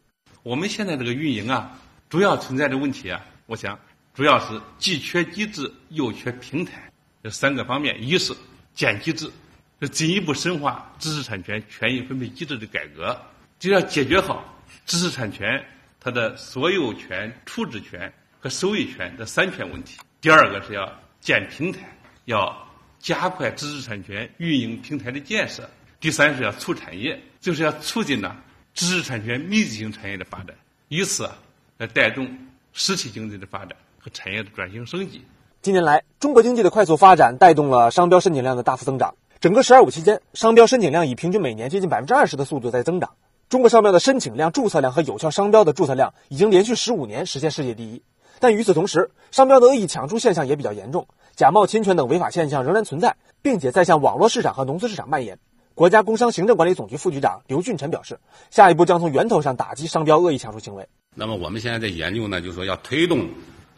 [0.44, 1.76] 我们现在这个运营啊，
[2.08, 3.78] 主要存在的问题啊，我想
[4.14, 6.90] 主要是既缺机制又缺平台
[7.22, 8.02] 这三个方面。
[8.02, 8.34] 一是
[8.74, 9.30] 建机制，
[9.78, 13.20] 要进一步深化知识产权权益分配机制的改革，
[13.58, 14.44] 就要解决好
[14.86, 15.64] 知识产权
[16.00, 19.98] 它的所有权、处置权和收益权这三权问题。
[20.20, 21.80] 第二个是要建平台，
[22.24, 25.68] 要加快知识产权运营平台的建设。
[26.00, 28.36] 第三是要促产业，就是要促进呢
[28.74, 30.56] 知识产权密集型产业的发展，
[30.88, 31.30] 以此
[31.78, 32.38] 来带动
[32.72, 35.22] 实体经济的发展和产业的转型升级。
[35.62, 39.14] 近年来，中国经济的快速发展带动了商标申请量的大幅增长。
[39.40, 43.10] 整个“十二五”期间，商标申请量以平均每年接近百分之二十的速度在增长。
[43.48, 48.02] 中国商标的申请量、注册量和有效商标的注册量已经连续十五年实现世界第一。
[48.40, 55.38] 但与此同时，商标的恶意抢注现象也比较严重，假冒侵权等违法现象仍然存在，并且在向网络市场和农村市场蔓延。
[55.76, 58.18] 国家工商行政管理总局副局长刘俊臣表示，
[58.50, 60.88] 下一步将从源头上打击商标恶意抢注行为。
[61.14, 63.28] 那么我们现在在研究呢，就是说要推动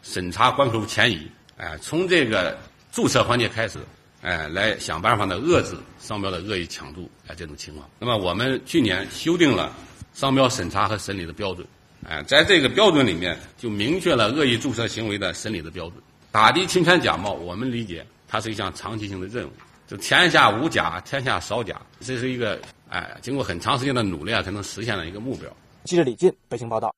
[0.01, 2.57] 审查关口迁移，哎，从这个
[2.91, 3.79] 注册环节开始，
[4.21, 7.89] 哎，来想办法呢遏制商标的恶意抢注哎这种情况。
[7.97, 9.71] 那么我们去年修订了
[10.13, 11.65] 商标审查和审理的标准。
[12.07, 16.01] 哎，在这个标准里面就明确了恶意注册行为的审理的标准。
[16.31, 19.51] 打击侵权假冒，我们理解它是一项长期性的任务。
[19.87, 25.49] 就天下无假，天下少假，这是一个哎，经过很长时间的努力啊，才能实现的一个目标。
[25.85, 26.93] 记者李进，北京报道。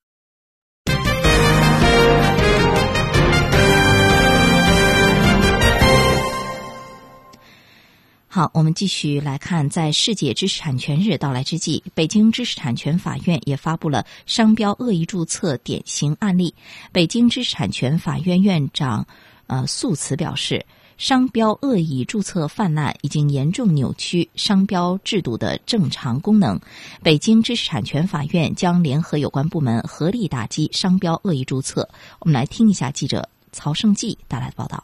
[8.38, 16.54] 好，我们继续来看，在世界知识产权日到来之际，北京知识产权法院也发布了商标恶意注册典型案例。
[16.91, 19.08] 北京知识产权法院院长
[19.47, 20.63] 呃诉辞表示，
[21.00, 26.60] 商标恶意注册泛滥已经严重扭曲商标制度的正常功能。
[27.02, 31.89] 北京知识产权法院将联合有关部门合力打击商标恶意注册。
[32.19, 34.84] 我们来听一下记者曹胜记带来的报道。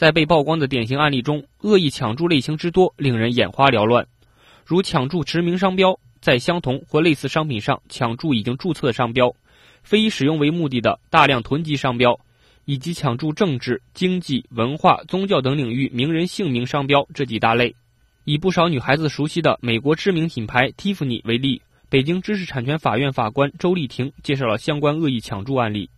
[0.00, 4.06] 在被曝光的典型案例中，恶意抢注类型之多，令人眼花缭乱。
[4.64, 9.34] 如抢注驰名商标，在相同或类似商品上抢注已经注册的商标，
[9.82, 12.18] 非以使用为目的的大量囤积商标，
[12.64, 17.76] 以及抢注政治、经济、文化、宗教等领域名人姓名商标这几大类。
[18.24, 21.60] 以不少女孩子熟悉的美国知名品牌蒂芙尼为例，
[21.90, 25.90] 北京知识产权法院法官周丽婷介绍了相关恶意抢注案例。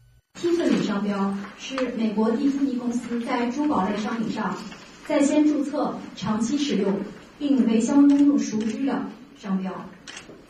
[0.92, 4.54] 商标是美国蒂芙尼公司在珠宝类商品上
[5.08, 6.94] 在先注册、长期使用，
[7.38, 9.06] 并为向公众熟知的
[9.40, 9.72] 商标。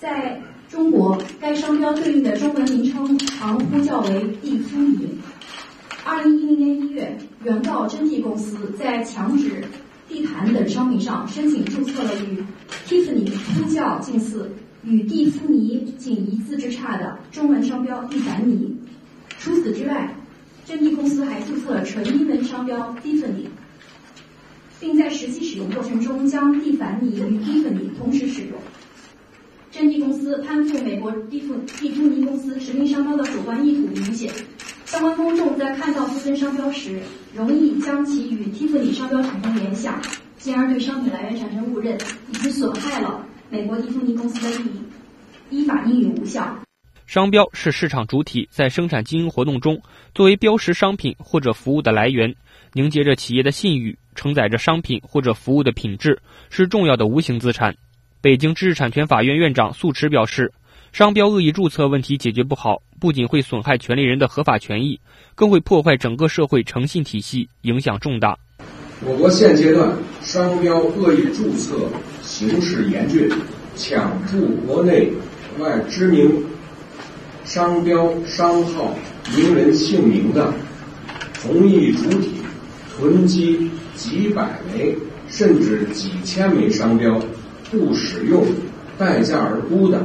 [0.01, 5.11] 在中国，该商标对应的中文名称常呼叫为蒂芙尼。
[6.05, 9.65] 二零一零年一月，原告真蒂公司在墙纸、
[10.09, 12.45] 地毯等商品上申请注册了与
[12.89, 14.51] 蒂芙尼呼叫近似、
[14.83, 18.77] 与蒂芙尼仅一字之差的中文商标蒂凡尼。
[19.39, 20.15] 除此之外，
[20.65, 23.47] 真蒂公司还注册了纯英文商标 Tiffany，
[24.81, 28.53] 并在实际使用过程中将蒂凡尼与 Tiffany 同时使用。
[29.71, 34.33] 真蒂公司攀附美国蒂芙蒂芙尼公司驰名商标的主观意图明显，
[34.85, 37.01] 相关公众在看到自身商标时，
[37.35, 40.01] 容易将其与 Tiffany 商标产生联想，
[40.39, 41.99] 进而对商品来源产生误认，
[42.31, 46.57] 以及损害了美国蒂芙尼公司的利益，依法应予无效。
[47.13, 49.83] 商标是市场主体在生产经营活动中
[50.15, 52.35] 作为标识商品或者服务的来源，
[52.73, 57.77] 凝结着企业的信誉，承载着商品或者服务的品质，是重要的无形资产。
[58.23, 60.55] 北京知识产权法院院长素池表示，
[60.91, 64.99] 商标恶意注册问题解决不好，不仅会损害权利人的合法权益，
[65.35, 68.39] 更会破坏整个社会诚信体系，影响重大。
[69.05, 71.91] 我国现阶段商标恶意注册
[72.23, 73.29] 形势严峻，
[73.77, 75.13] 抢注国内
[75.59, 76.43] 外知名。
[77.45, 78.95] 商标、商号、
[79.37, 80.53] 名人姓名的
[81.43, 82.31] 同一主体
[82.97, 84.97] 囤积几百枚
[85.29, 87.21] 甚至几千枚商标，
[87.71, 88.45] 不使用、
[88.97, 90.01] 待价而沽的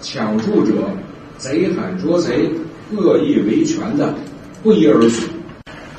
[0.00, 0.90] 抢注者
[1.38, 2.50] 贼喊捉贼、
[2.92, 4.14] 恶意维权的
[4.62, 5.22] 不一而足。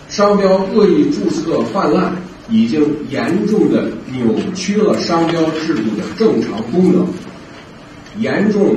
[0.08, 2.14] 商标恶意注册泛滥，
[2.50, 7.08] 已经严重的扭曲了商标制度的正常功能，
[8.20, 8.76] 严重。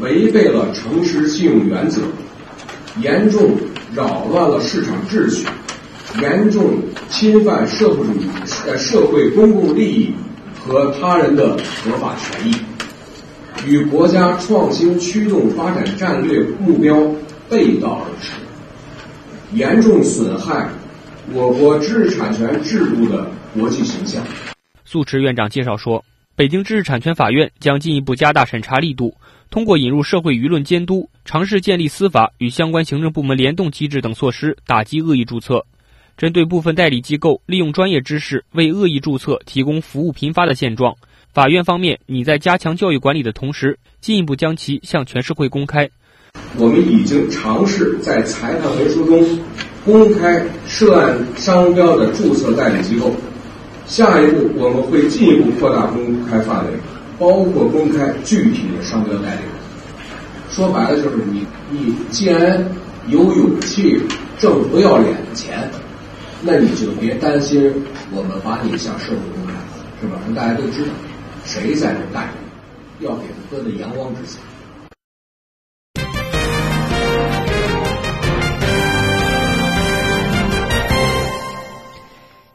[0.00, 2.00] 违背了诚实信用原则，
[3.00, 3.50] 严重
[3.94, 5.46] 扰乱了市场秩序，
[6.20, 8.28] 严重侵犯社会主义
[8.66, 10.14] 呃社会公共利益
[10.58, 12.56] 和他人的合法权益，
[13.66, 16.96] 与国家创新驱动发展战略目标
[17.48, 18.32] 背道而驰，
[19.52, 20.68] 严重损害
[21.32, 24.22] 我国知识产权制度的国际形象。
[24.84, 26.02] 素池院长介绍说，
[26.34, 29.14] 北京知识产权法院将进一步加大审查力度，
[29.50, 35.66] 通过引入社会舆论监督，尝试建立司法与相关行政部门联动机制等措施，打击恶意注册。
[36.16, 40.94] 针对部分代理机构利用专业知识为恶意注册提供服务频发的现状，
[41.32, 45.90] 法院方面拟在加强教育管理的同时，进一步将其向全社会公开。
[46.56, 49.40] 我们已经尝试在裁判文书中
[49.84, 53.12] 公开涉案商标的注册代理机构，
[53.84, 56.72] 下一步我们会进一步扩大公开范围，
[57.20, 59.50] 包括公开具体的商标代理人。
[60.50, 62.66] 说白了就是你你既然
[63.06, 64.02] 有勇气
[64.40, 65.70] 挣不要脸的钱。
[66.42, 67.70] 那你就别担心，
[68.10, 69.52] 我们把你向社会公开，
[70.00, 70.18] 是吧？
[70.24, 70.88] 让大家都知道
[71.44, 72.30] 谁在这干，
[73.00, 74.38] 要给他搁在阳光之下。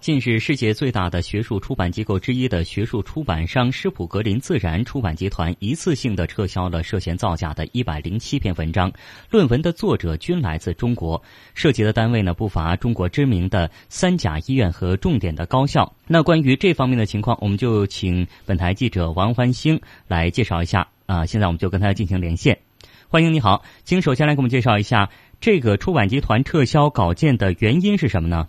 [0.06, 8.94] 近日，世界最大的学术出版机构之一的学术出版商施普格林自然出版集团一次性的撤销了涉嫌造假的一百零七篇文章，
[9.32, 11.20] 论文的作者均来自中国，
[11.56, 15.92] 涉及的单位呢不乏中国知名的三甲医院和重点的高校。
[16.06, 20.88] 那关于这方面的情况，我们就请本台记者王欢星来介绍一下。
[21.08, 22.60] 啊，现在我们就跟他进行连线。
[23.10, 25.10] 欢迎你好，请首先来给我们介绍一下
[25.42, 28.48] 这个出版集团撤销稿件的原因是什么呢？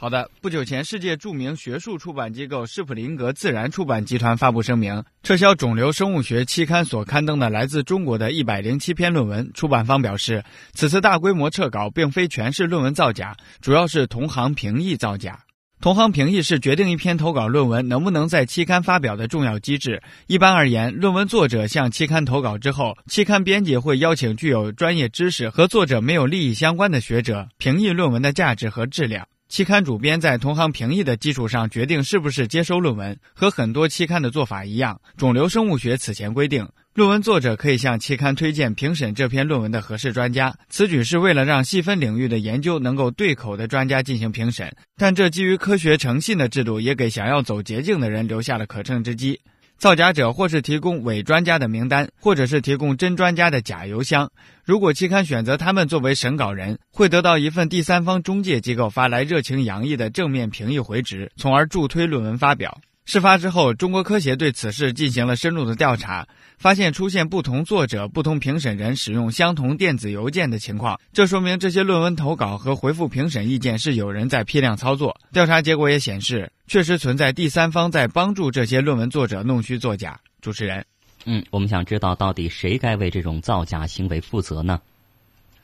[0.00, 9.50] 好的，不久前，世界著名学术出版机构施普林格自然出版集团发布声明，撤销肿瘤生物学期刊所刊登的来自中国的一百零七篇论文。
[9.54, 15.40] 出版方表示，此次大规模撤稿并非全是论文造假，主要是同行评议造假。
[15.80, 20.00] 同行评议是决定一篇投稿论文能不能在期刊发表的重要机制。
[20.28, 29.26] 一般而言，论文作者向期刊投稿之后，期刊编辑会邀请具有专业知识和作者没有利益相关的学者评议论文的价值和质量。
[29.48, 35.00] 期刊主编在同行评议的基础上决定是不是接收论文，和很多期刊的做法一样。
[35.16, 40.54] 肿瘤生物学此前规定，论文作者可以向期刊推荐评审这篇论文的合适专家。
[40.68, 49.40] 此举是为了让细分领域的研究能够对口的专家进行评审，但这基于科学诚信的制度也给想要走捷径的人留下了可乘之机。
[49.78, 54.28] 造假者或是提供伪专家的名单，或者是提供真专家的假邮箱。
[54.64, 62.80] 如果期刊选择他们作为审稿人，会得到一份第三方中介机构发来热情洋溢的正面评议回执，从而助推论文发表。
[63.08, 66.28] 事发之后，中国科协对此事进行了深入的调查，
[66.58, 75.18] 发现出现不同作者、不同评审人使用相同电子邮件的情况，这说明这些论文投稿和回复评审意见是有人在批量操作。
[75.32, 80.20] 调查结果也显示，确实存在第三方在帮助这些论文作者弄虚作假。
[80.42, 80.84] 主持人，
[81.24, 84.78] 嗯，我们想知道到底谁该为这种造假行为负责呢？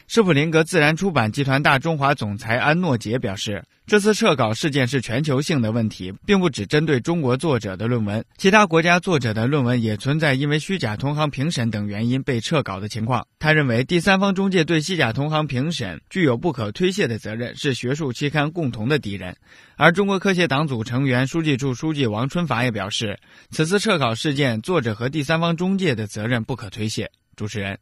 [0.06, 13.26] 施普林格自然出版集团大中华总裁安诺杰表示，这次撤稿事件是全球性的问题，并不只针对中国作者的论文，其他国家作者的论文也存在因为虚假同行评审等原因被撤稿的情况。
[13.38, 19.34] 他认为，第三方中介对虚假同行评审具有不可推卸的责任，是学术期刊共同的敌人。
[19.76, 23.18] 而中国科协党组成员、书记处书记王春法也表示，
[23.50, 27.10] 此次撤稿事件，作者和第三方中介的责任不可推卸。
[27.36, 27.78] 主持人。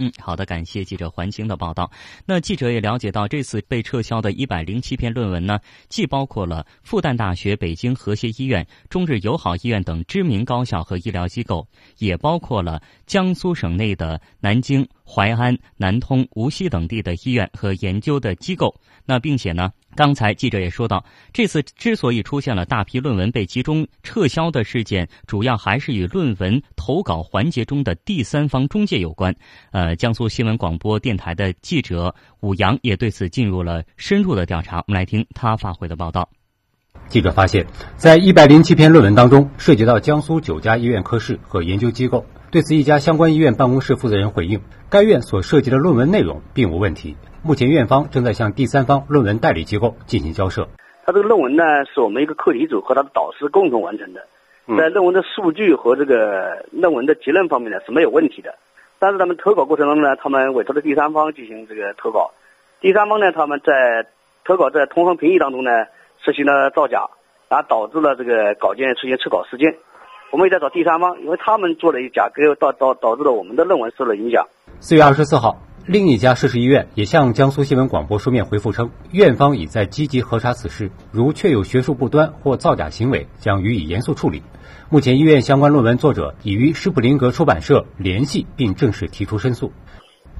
[0.00, 1.90] 嗯，好的，感谢记者环清的报道。
[2.24, 11.66] 那记者也了解到，这次被撤销的一百零七篇论文呢，既包括了复旦大学、北京和谐医院、中日友好医院等知名高校和医疗机构，
[11.98, 18.74] 也包括了江苏省内的南京、淮安、南通、无锡等地的医院和研究的机构。
[19.06, 19.72] 那并且呢？
[19.96, 29.34] 刚才记者也说到，这次之所以出现了大批论文被集中撤销的事件，主要还是与论文投稿环节中的第三方中介有关。
[29.72, 34.84] 呃，江苏新闻广播电台的记者武阳也对此进入了深入的调查。
[34.86, 36.28] 我们来听他发回的报道。
[37.08, 42.24] 记者发现，在一百零七篇论文当中，涉及到江苏九家医院科室和研究机构。
[42.50, 47.14] 对此，一家相关医院办公室负责人回应，该院所涉及的论文内容并无问题。
[47.42, 50.66] 目前，院方正在向第三方论文代理机构进行交涉。
[51.04, 54.24] 他这个论文呢，是我们一个课题组和他的导师共同完成的，
[54.78, 58.54] 在论文的数据和这个论文的结论方面呢是没有问题的。
[58.98, 62.32] 但是他们投稿过程中呢，他们委托的第三方进行这个投稿，
[62.80, 64.06] 第三方呢他们在
[64.46, 65.70] 投稿在同行评议当中呢
[66.24, 67.04] 实行了造假，
[67.50, 69.76] 然后导致了这个稿件出现撤稿事件。
[70.30, 74.46] 我们也在找第三方，因为他们做了一假给导导导致了我们的论文受了影响。
[74.80, 75.62] 四月二十四号。
[75.86, 84.42] 另一家涉事医院也向江苏新闻广播书面回复称，院方已在积极核查此事，如确有学术不端或造假行为，将予以严肃处理。
[84.90, 89.72] 目前，医院相关论文作者已与施普林格出版社联系，并正式提出申诉。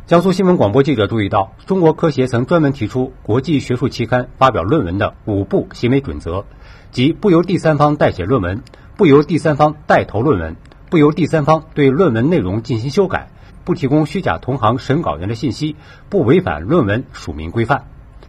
[0.04, 6.44] 江苏新闻广播记者注意到，中国科协曾专门提出国际学术期刊发表论文的五步行为准则，
[6.90, 8.62] 即不由第三方代写论文，
[8.98, 10.56] 不由第三方带头论文，
[10.90, 13.28] 不由第三方对论文内容进行修改，
[13.64, 15.76] 不提供虚假同行审稿人的信息，
[16.10, 17.84] 不违反论文署名规范。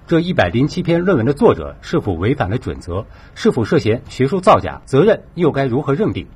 [0.06, 3.08] 这一百零七篇论文的作者是否违反了准则？
[3.34, 4.84] 是否涉嫌学术造假？
[4.86, 6.28] 责任又该如何认定？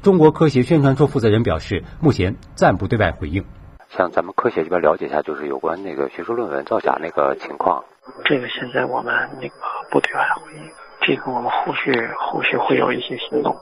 [0.00, 3.44] 中国科协宣传处负责人表示，目前暂不对外回应。
[3.90, 7.84] 向咱们科协这边了解一下，就是有关那个学术论文造假那个情况。
[8.24, 9.54] 这个现在我们那个
[9.90, 10.70] 不对外回应，
[11.02, 13.54] 这个我们后续后续会有一些行动。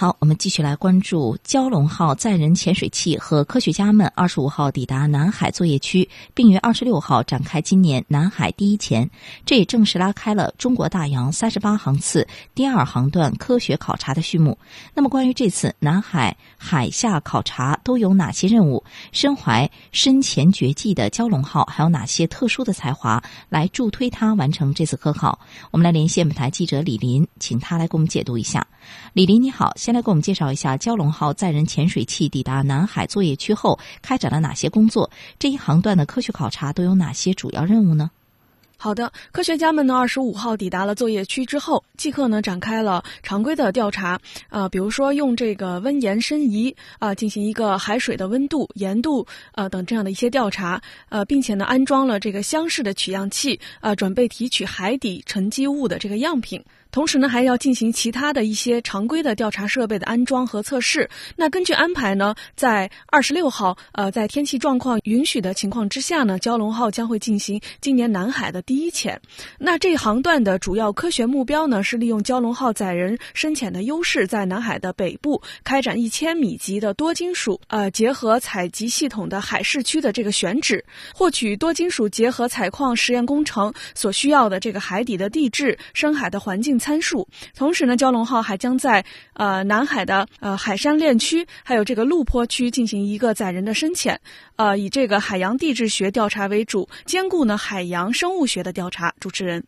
[0.00, 9.10] 好，我们继续来关注蛟龙号载人潜水器和科学家们二十五号抵达南海作业区，并于二十六号展开今年南海第一潜，
[9.44, 14.56] 这也正式拉开了中国大洋三十八航次第二航段科学考察的序幕。
[14.94, 18.82] 那么，关于这次南海海下考察都有哪些任务？
[19.12, 25.38] 身怀深潜绝技的蛟龙号还有哪些特殊的才华来助推它完成这次科考？
[25.70, 28.66] 我们来连线本台记者李林，请他来给我们解读一下。
[29.12, 29.72] 李林，你好。
[29.76, 35.10] 先来给我们介绍一下蛟龙号载人潜水器抵达南海作业区后开展了哪些工作？
[35.38, 38.10] 这一航段的科学考察都有哪些主要任务呢？
[38.82, 44.18] 好的，科学家们呢，二十五号抵达了作业区之后，即刻呢展开了常规的调查，
[44.48, 56.64] 啊，比如说用这个温盐深仪啊进行一个海水的温度、盐度呃等这样的一些调查，呃，并且呢安装了这个箱式的取样器，啊，准备提取海底沉积物的这个样品。
[56.90, 61.08] 同时呢，还要进行其他的一些常规的调查设备的安装和测试。
[61.36, 69.20] 那根据安排呢，在二十六号，呃，在天气状况允许的情况之下呢，蛟龙号将会进行今年南海的第一潜。
[69.58, 80.84] 那这一航段的主要科学目标呢，是利用蛟龙号载人深潜的优势，在南海的北部开展一千米级的多金属呃结合采集系统的海市区的这个选址，
[81.14, 86.79] 获取多金属结合采矿实验工程所需要的这个海底的地质、深海的环境。
[86.80, 87.28] 参数。
[87.54, 89.04] 同时呢，蛟龙号还将在
[89.34, 94.18] 呃南海的呃海山链区，还有这个陆坡区进行一个载人的深潜，
[94.56, 99.14] 呃，以这个海洋地质学调查为主，兼顾呢海洋生物学的调查。
[99.20, 99.62] 主持人，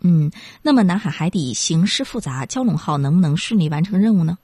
[0.00, 0.30] 嗯，
[0.62, 4.38] 那么南海海底形势复杂，蛟龙号能不能顺利完成任务呢？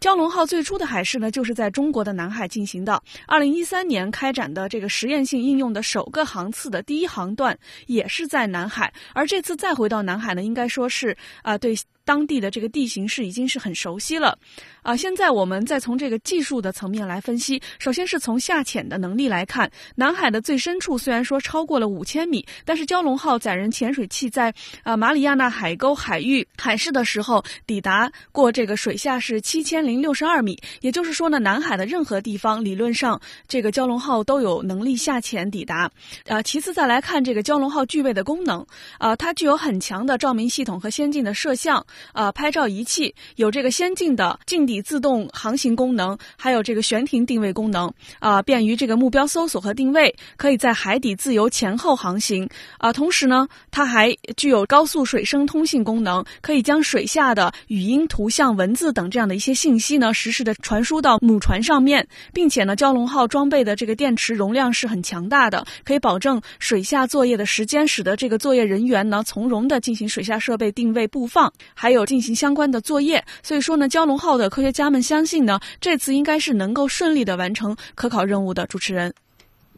[0.00, 3.02] 蛟龙号最初的海试呢，就是在中国的南海进行的。
[3.26, 8.92] 二零一三年开展的这个实验性应用的首个航次的第一航段，也是在南海。
[9.14, 11.76] 而这次再回到南海呢，应该说是啊，对。
[12.06, 14.38] 当地的这个地形是已经是很熟悉了，
[14.86, 17.60] 啊，现在我们再从这个技术的层面来分析。
[17.80, 30.56] 首先是从下潜的能力来看，南海的最深处虽然说超过了五千米，但是蛟龙号载人潜水器在啊马里亚纳海沟海域海试的时候，抵达过这个水下是七千零六十二米。
[30.82, 35.90] 也就是说呢，南海的任何地方理论上这个蛟龙号都有能力下潜抵达。
[36.28, 38.64] 啊，其次再来看这个蛟龙号具备的功能，
[39.00, 41.84] 啊，它具有很强的照明系统和先进的摄像。
[42.12, 52.48] 啊，拍照仪器有这个先进的近地自动航行功能，还有这个悬停定位功能啊，便于这个目标搜索和定位，可以在海底自由前后航行
[52.78, 52.92] 啊。
[52.92, 71.52] 同时呢，它还具有高速水声通信功能，可以将水下的语音、图像、文字等这样的一些信息呢，实时的传输到母船上面，并且呢，蛟龙号装备的这个电池容量是很强大的，可以保证水下作业的时间，使得这个作业人员呢从容的进行水下设备定位布放。
[71.74, 78.66] 还有进行相关的作业，所以说呢，蛟龙号的科学家们相信呢，这次应该是能够顺利的完成科考任务的。
[78.66, 79.14] 主持人，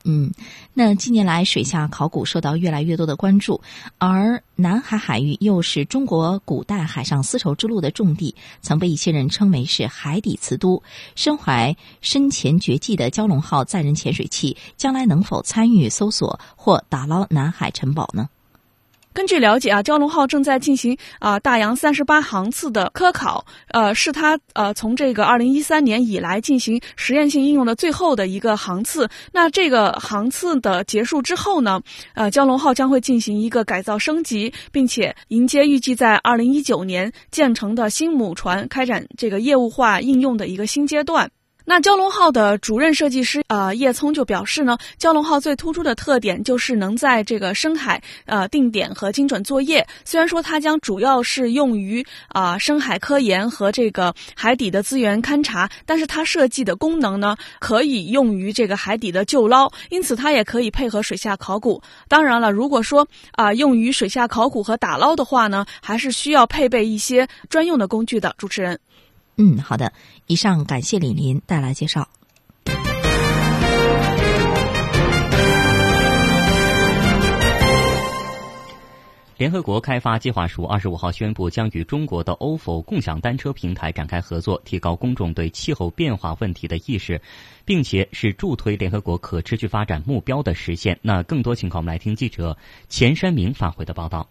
[0.05, 0.32] 嗯，
[0.72, 3.61] 那近年来水下考古受到越来越多的关注，
[3.99, 10.82] 而南海海域又是中国古代海上丝绸之路的重地，曾被一些人称为是海底瓷都。
[11.14, 18.28] 身怀深潜绝技的蛟龙号载人潜水器，将来能否参与搜索或打捞南海沉宝呢？
[19.12, 29.09] 根据了解啊，蛟龙号正在进行啊大洋三十八航次的科考，呃，是它呃从这个二零一三年以来进行实验性应用的最后的一个航次。
[29.32, 31.80] 那这个航次的结束之后呢，
[32.14, 41.28] 呃，蛟龙号将会进行一个改造升级，并且迎接预计在二零一九年建成的新母船，开展这个业务化应用的一个新阶段。
[41.70, 49.86] 那蛟龙号的主任设计师呃叶聪就表示呢，蛟龙号最突出的特点就是能在这个深海呃定点和精准作业。
[50.02, 61.82] 虽然说它将主要是用于啊深海科研和这个海底的资源勘察，但是它设计的功能呢可以用于这个海底的救捞，因此它也可以配合水下考古。
[62.08, 68.34] 当然了，如果说啊用于水下考古和打捞的话呢，还是需要配备一些专用的工具的。
[68.38, 68.80] 主持人。
[69.39, 69.93] 嗯，好的。
[70.26, 72.07] 以上感谢李林带来介绍。
[79.36, 87.22] 联合国开发计划署二十五号宣布，将与中国的 OFO 共享单车平台展开合作，提高公众对气候变化问题的意识，
[87.64, 90.99] 并且是助推联合国可持续发展目标的实现。
[91.03, 92.59] 那更多情况，我们来听记者
[92.89, 94.28] 钱山明发回的报道。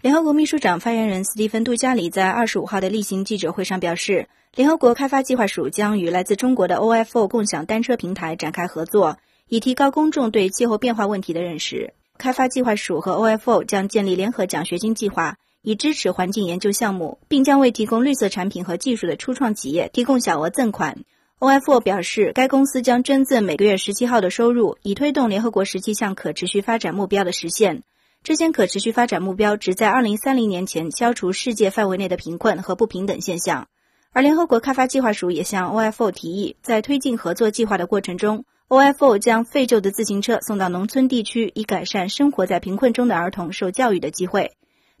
[0.00, 9.18] 联合国秘书长发言人斯蒂芬·杜加里在二十五号的例行记者会上表示，联合国开发计划署将与来自中国的 ofo 共享单车平台展开合作，
[9.48, 11.94] 以提高公众对气候变化问题的认识。
[12.16, 20.98] 开发计划署和 OFO 将建立联合奖学金计划，以支持环境研究项目，并将为提供绿色产品和技术的初创企业提供小额赠款。
[21.40, 27.82] OFO 表示，该公司将捐赠每个月十七号的收入，以推动联合国十七项可持续发展目标的实现。
[28.22, 33.68] 这些可持续发展目标旨在二零三零年前消除世界范围内的贫困和不平等现象。
[34.12, 38.44] 而联合国开发计划署也向 OFO 提议，在推进合作计划的过程中。
[38.68, 44.52] OFO 将废旧的自行车送到农村地区，以改善生活在贫困中的儿童受教育的机会。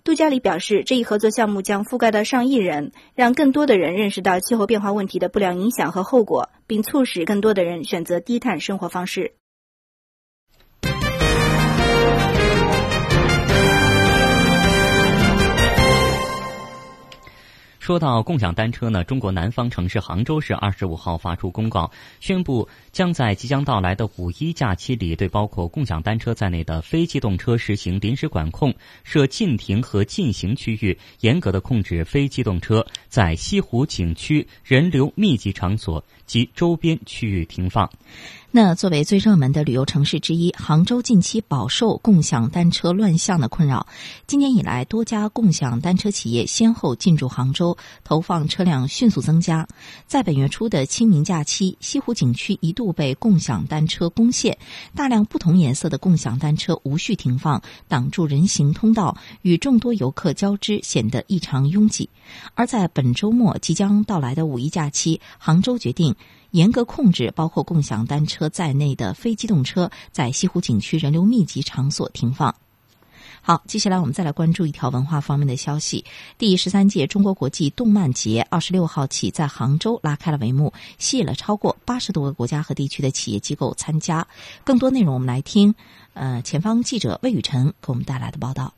[0.04, 9.34] 杜加里表示，这一合作项目将覆盖到上亿人，让更多的人认识到气候变化问题的不良影响和后果，并促使更多的人选择低碳生活方式。
[17.88, 28.74] 说到共享单车呢，中国南方城市杭州市二十五号发出公告，宣布将在即将到来的五一假期里，对包括共享单车在内的非机动车实行临时管控，
[29.04, 37.90] 设禁停和禁行区域，严格的控制非机动车在西湖景区人流密集场所及周边区域停放。
[38.50, 43.86] 那作为最热门的旅游城市之一，杭州近期饱受共享单车乱象的困扰。
[44.26, 49.68] 今年以来，多家共享单车企业先后进驻杭州，投放车辆迅速增加。
[50.06, 54.56] 在本月初的清明假期，西湖景区一度被共享单车攻陷，
[54.94, 62.08] 大量不同颜色的共享单车无序停放，挡住人行通道，与众多游客交织，显得异常拥挤。
[62.54, 66.16] 而在本周末即将到来的五一假期，杭州决定。
[66.50, 72.54] 严格控制包括共享单车在内的非机动车在西湖景区人流密集场所停放。
[73.40, 76.04] 好，接下来我们再来关注一条文化方面的消息：
[76.36, 84.26] 第十三届中国国际动漫节二十六号起在杭州拉开了帷幕，吸引了超过八十多个国家和地区的企业机构参加。
[84.64, 85.74] 更多内容我们来听，
[86.14, 88.74] 呃，前方记者魏雨辰给我们带来的报道。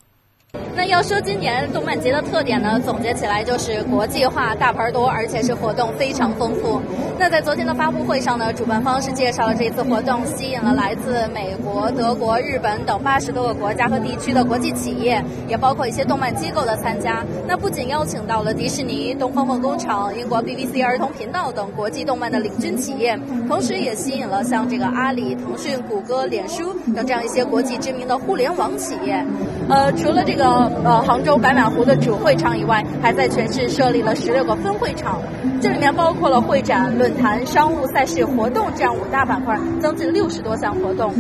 [0.75, 6.81] 那要说今年动漫节的特点呢，总结起来就是国际化、大牌多，而且是活动非常丰富。
[7.19, 17.23] 那在昨天的发布会上呢，主办方是介绍了这次活动吸引了来自美国、德国、日本等八十多个国家和地区的国际企业，也包括一些动漫机构的参加。
[17.47, 29.23] 那不仅邀请到了迪士尼、东方梦工厂、英国 BBC 儿童频道等国际动漫的领军企业，同时也吸引了像这个阿里、腾讯、谷歌、脸书等这样一些国际知名的互联网企业。
[29.69, 35.19] 呃，除了这个呃杭州白马湖的主会场以外，还在全市设立了十六个分会场，
[35.61, 41.13] 这里面包括了会展、论坛、商务、赛事、活动这样五大板块，将近六十多项活动。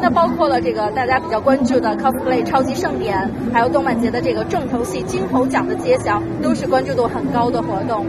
[0.00, 8.04] 那包括了这个大家比较关注的 cosplay 超级盛典，还有动漫节的这个重头戏金猴奖的揭晓，都是关注度很高的活动。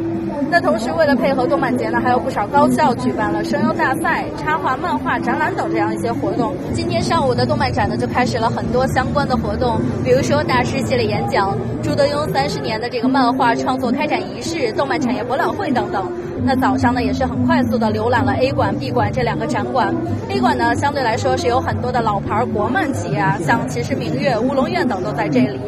[0.49, 6.53] 那同时，为了配合动漫节呢，还有不少高校举办了声优大赛、插画、漫画展览等这样一些活动。
[6.73, 16.11] 今天上午的动漫展呢，就开始了很多相关的活动，比如说大大师系列演讲、朱德庸三十年的这个漫画创作开展仪式、动漫产业博览会等等。
[16.43, 19.95] 那早上呢，也是很快速的浏览了 A 馆、B 馆这两个展馆。
[20.29, 25.59] A 馆呢，相对来说是有很多的老牌国漫企业啊，像骑士明月、乌龙院等都在这里。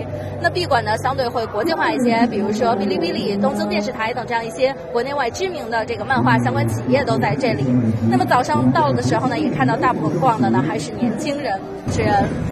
[0.42, 7.64] 那 B 馆呢，相对会国际化一些，比如说哔哩哔哩、东京电视台等这样一些国内外知名的这个漫画相关企业都在这里。
[8.10, 11.54] 那么早上到的时候呢，也看到大部分逛的呢还是年轻人。
[11.92, 12.49] 是。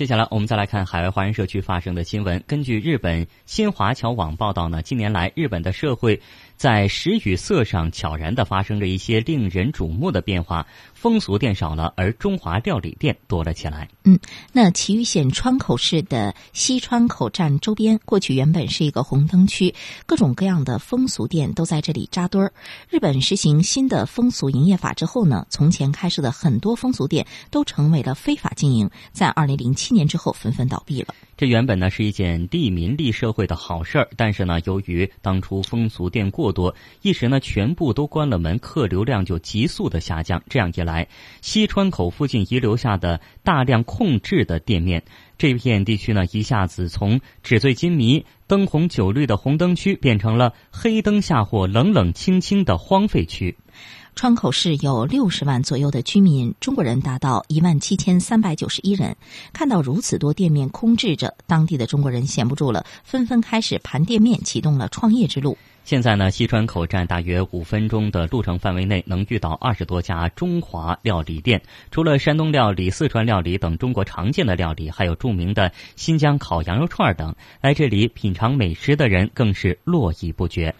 [0.00, 2.42] 接下来，我们再来看海外华人社区发生的新闻。
[2.46, 6.18] 根据日本新华侨网报道呢，近年来日本的社会。
[6.60, 13.88] 在食与色上悄然的发生着一些令人瞩目的变化，风俗店少了，而中华料理店多了起来。
[14.04, 14.18] 嗯，
[14.52, 22.52] 那岐玉县川口市的西川口站周边，过去原本是一个红灯区，各种各样的风俗店都在这里扎堆儿。
[22.90, 31.14] 日本实行新的风俗营业法之后呢，从前开设的很多风俗店都成为了非法经营，在二零零七年之后纷纷倒闭了。
[31.40, 40.42] 这原本呢是一件利民利社会的好事儿，但是呢，由于当初风俗店过多，一时呢全部都关了门，客流量就急速的下降。
[40.50, 41.08] 这样一来，
[41.40, 45.02] 西川口附近遗留下的大量空置的店面，
[45.38, 53.56] 这片地区呢一下子从纸醉金迷、灯红酒绿的红灯区，变成了黑灯瞎火、冷冷清清的荒废区。
[54.14, 59.16] 窗口市有六十万左右的居民，中国人达到一万七千三百九十一人。
[59.52, 65.56] 看到如此多店面空置着，当地的中国人闲不住了，纷纷开始盘店面，启动了创业之路。
[65.84, 71.60] 现在呢，西川口站大约五分钟的路程范围内，能遇到二十多家中华料理店。
[71.90, 77.34] 除了山东料理、四川料理等中国常见的料理，还有著名的新疆烤羊肉串等。
[77.62, 80.74] 来这里品尝美食的人更是络绎不绝。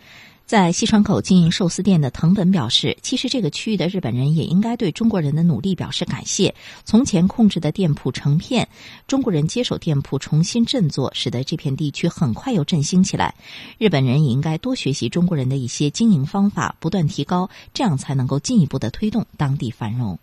[0.51, 6.53] 在西川口经营寿司店的藤本表示，其实这个区域的日本人也应该对中国人的努力表示感谢。
[6.84, 8.68] 从前控制的店铺成片，
[9.07, 13.32] 中国人接手店铺重新振作，使得这片地区很快又振兴起来。
[13.78, 20.18] 日本人也应该多学习中国人的一些经营方法，不断提高，这样才能够进一步的推动当地繁荣。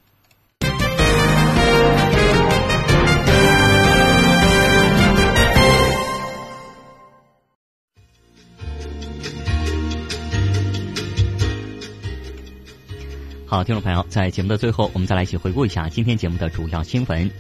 [13.50, 17.32] 好，听众朋友，在节目的最后，我们再来一起回顾一下今天节目的主要新闻。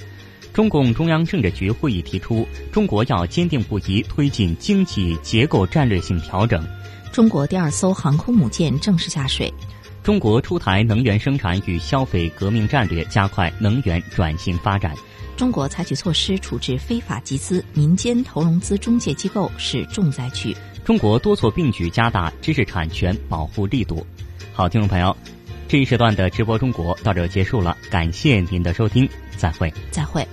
[0.54, 6.66] 中共中央政治局会议提出，中国要坚定不移推进经济结构战略性调整。
[7.12, 9.54] 中国第二艘航空母舰正式下水。
[10.02, 14.96] 中国出台能源生产与消费革命战略，加快能源转型发展。
[15.36, 20.56] 中国采取措施处置非法集资，民间投融资中介机构是重灾区。
[20.86, 24.08] 中国多措并举，加大知识产权保护力度。
[24.54, 25.16] 好，听众朋友。
[25.68, 30.26] 这一时段的直播中国到这结束了，感谢您的收听，再会，再会。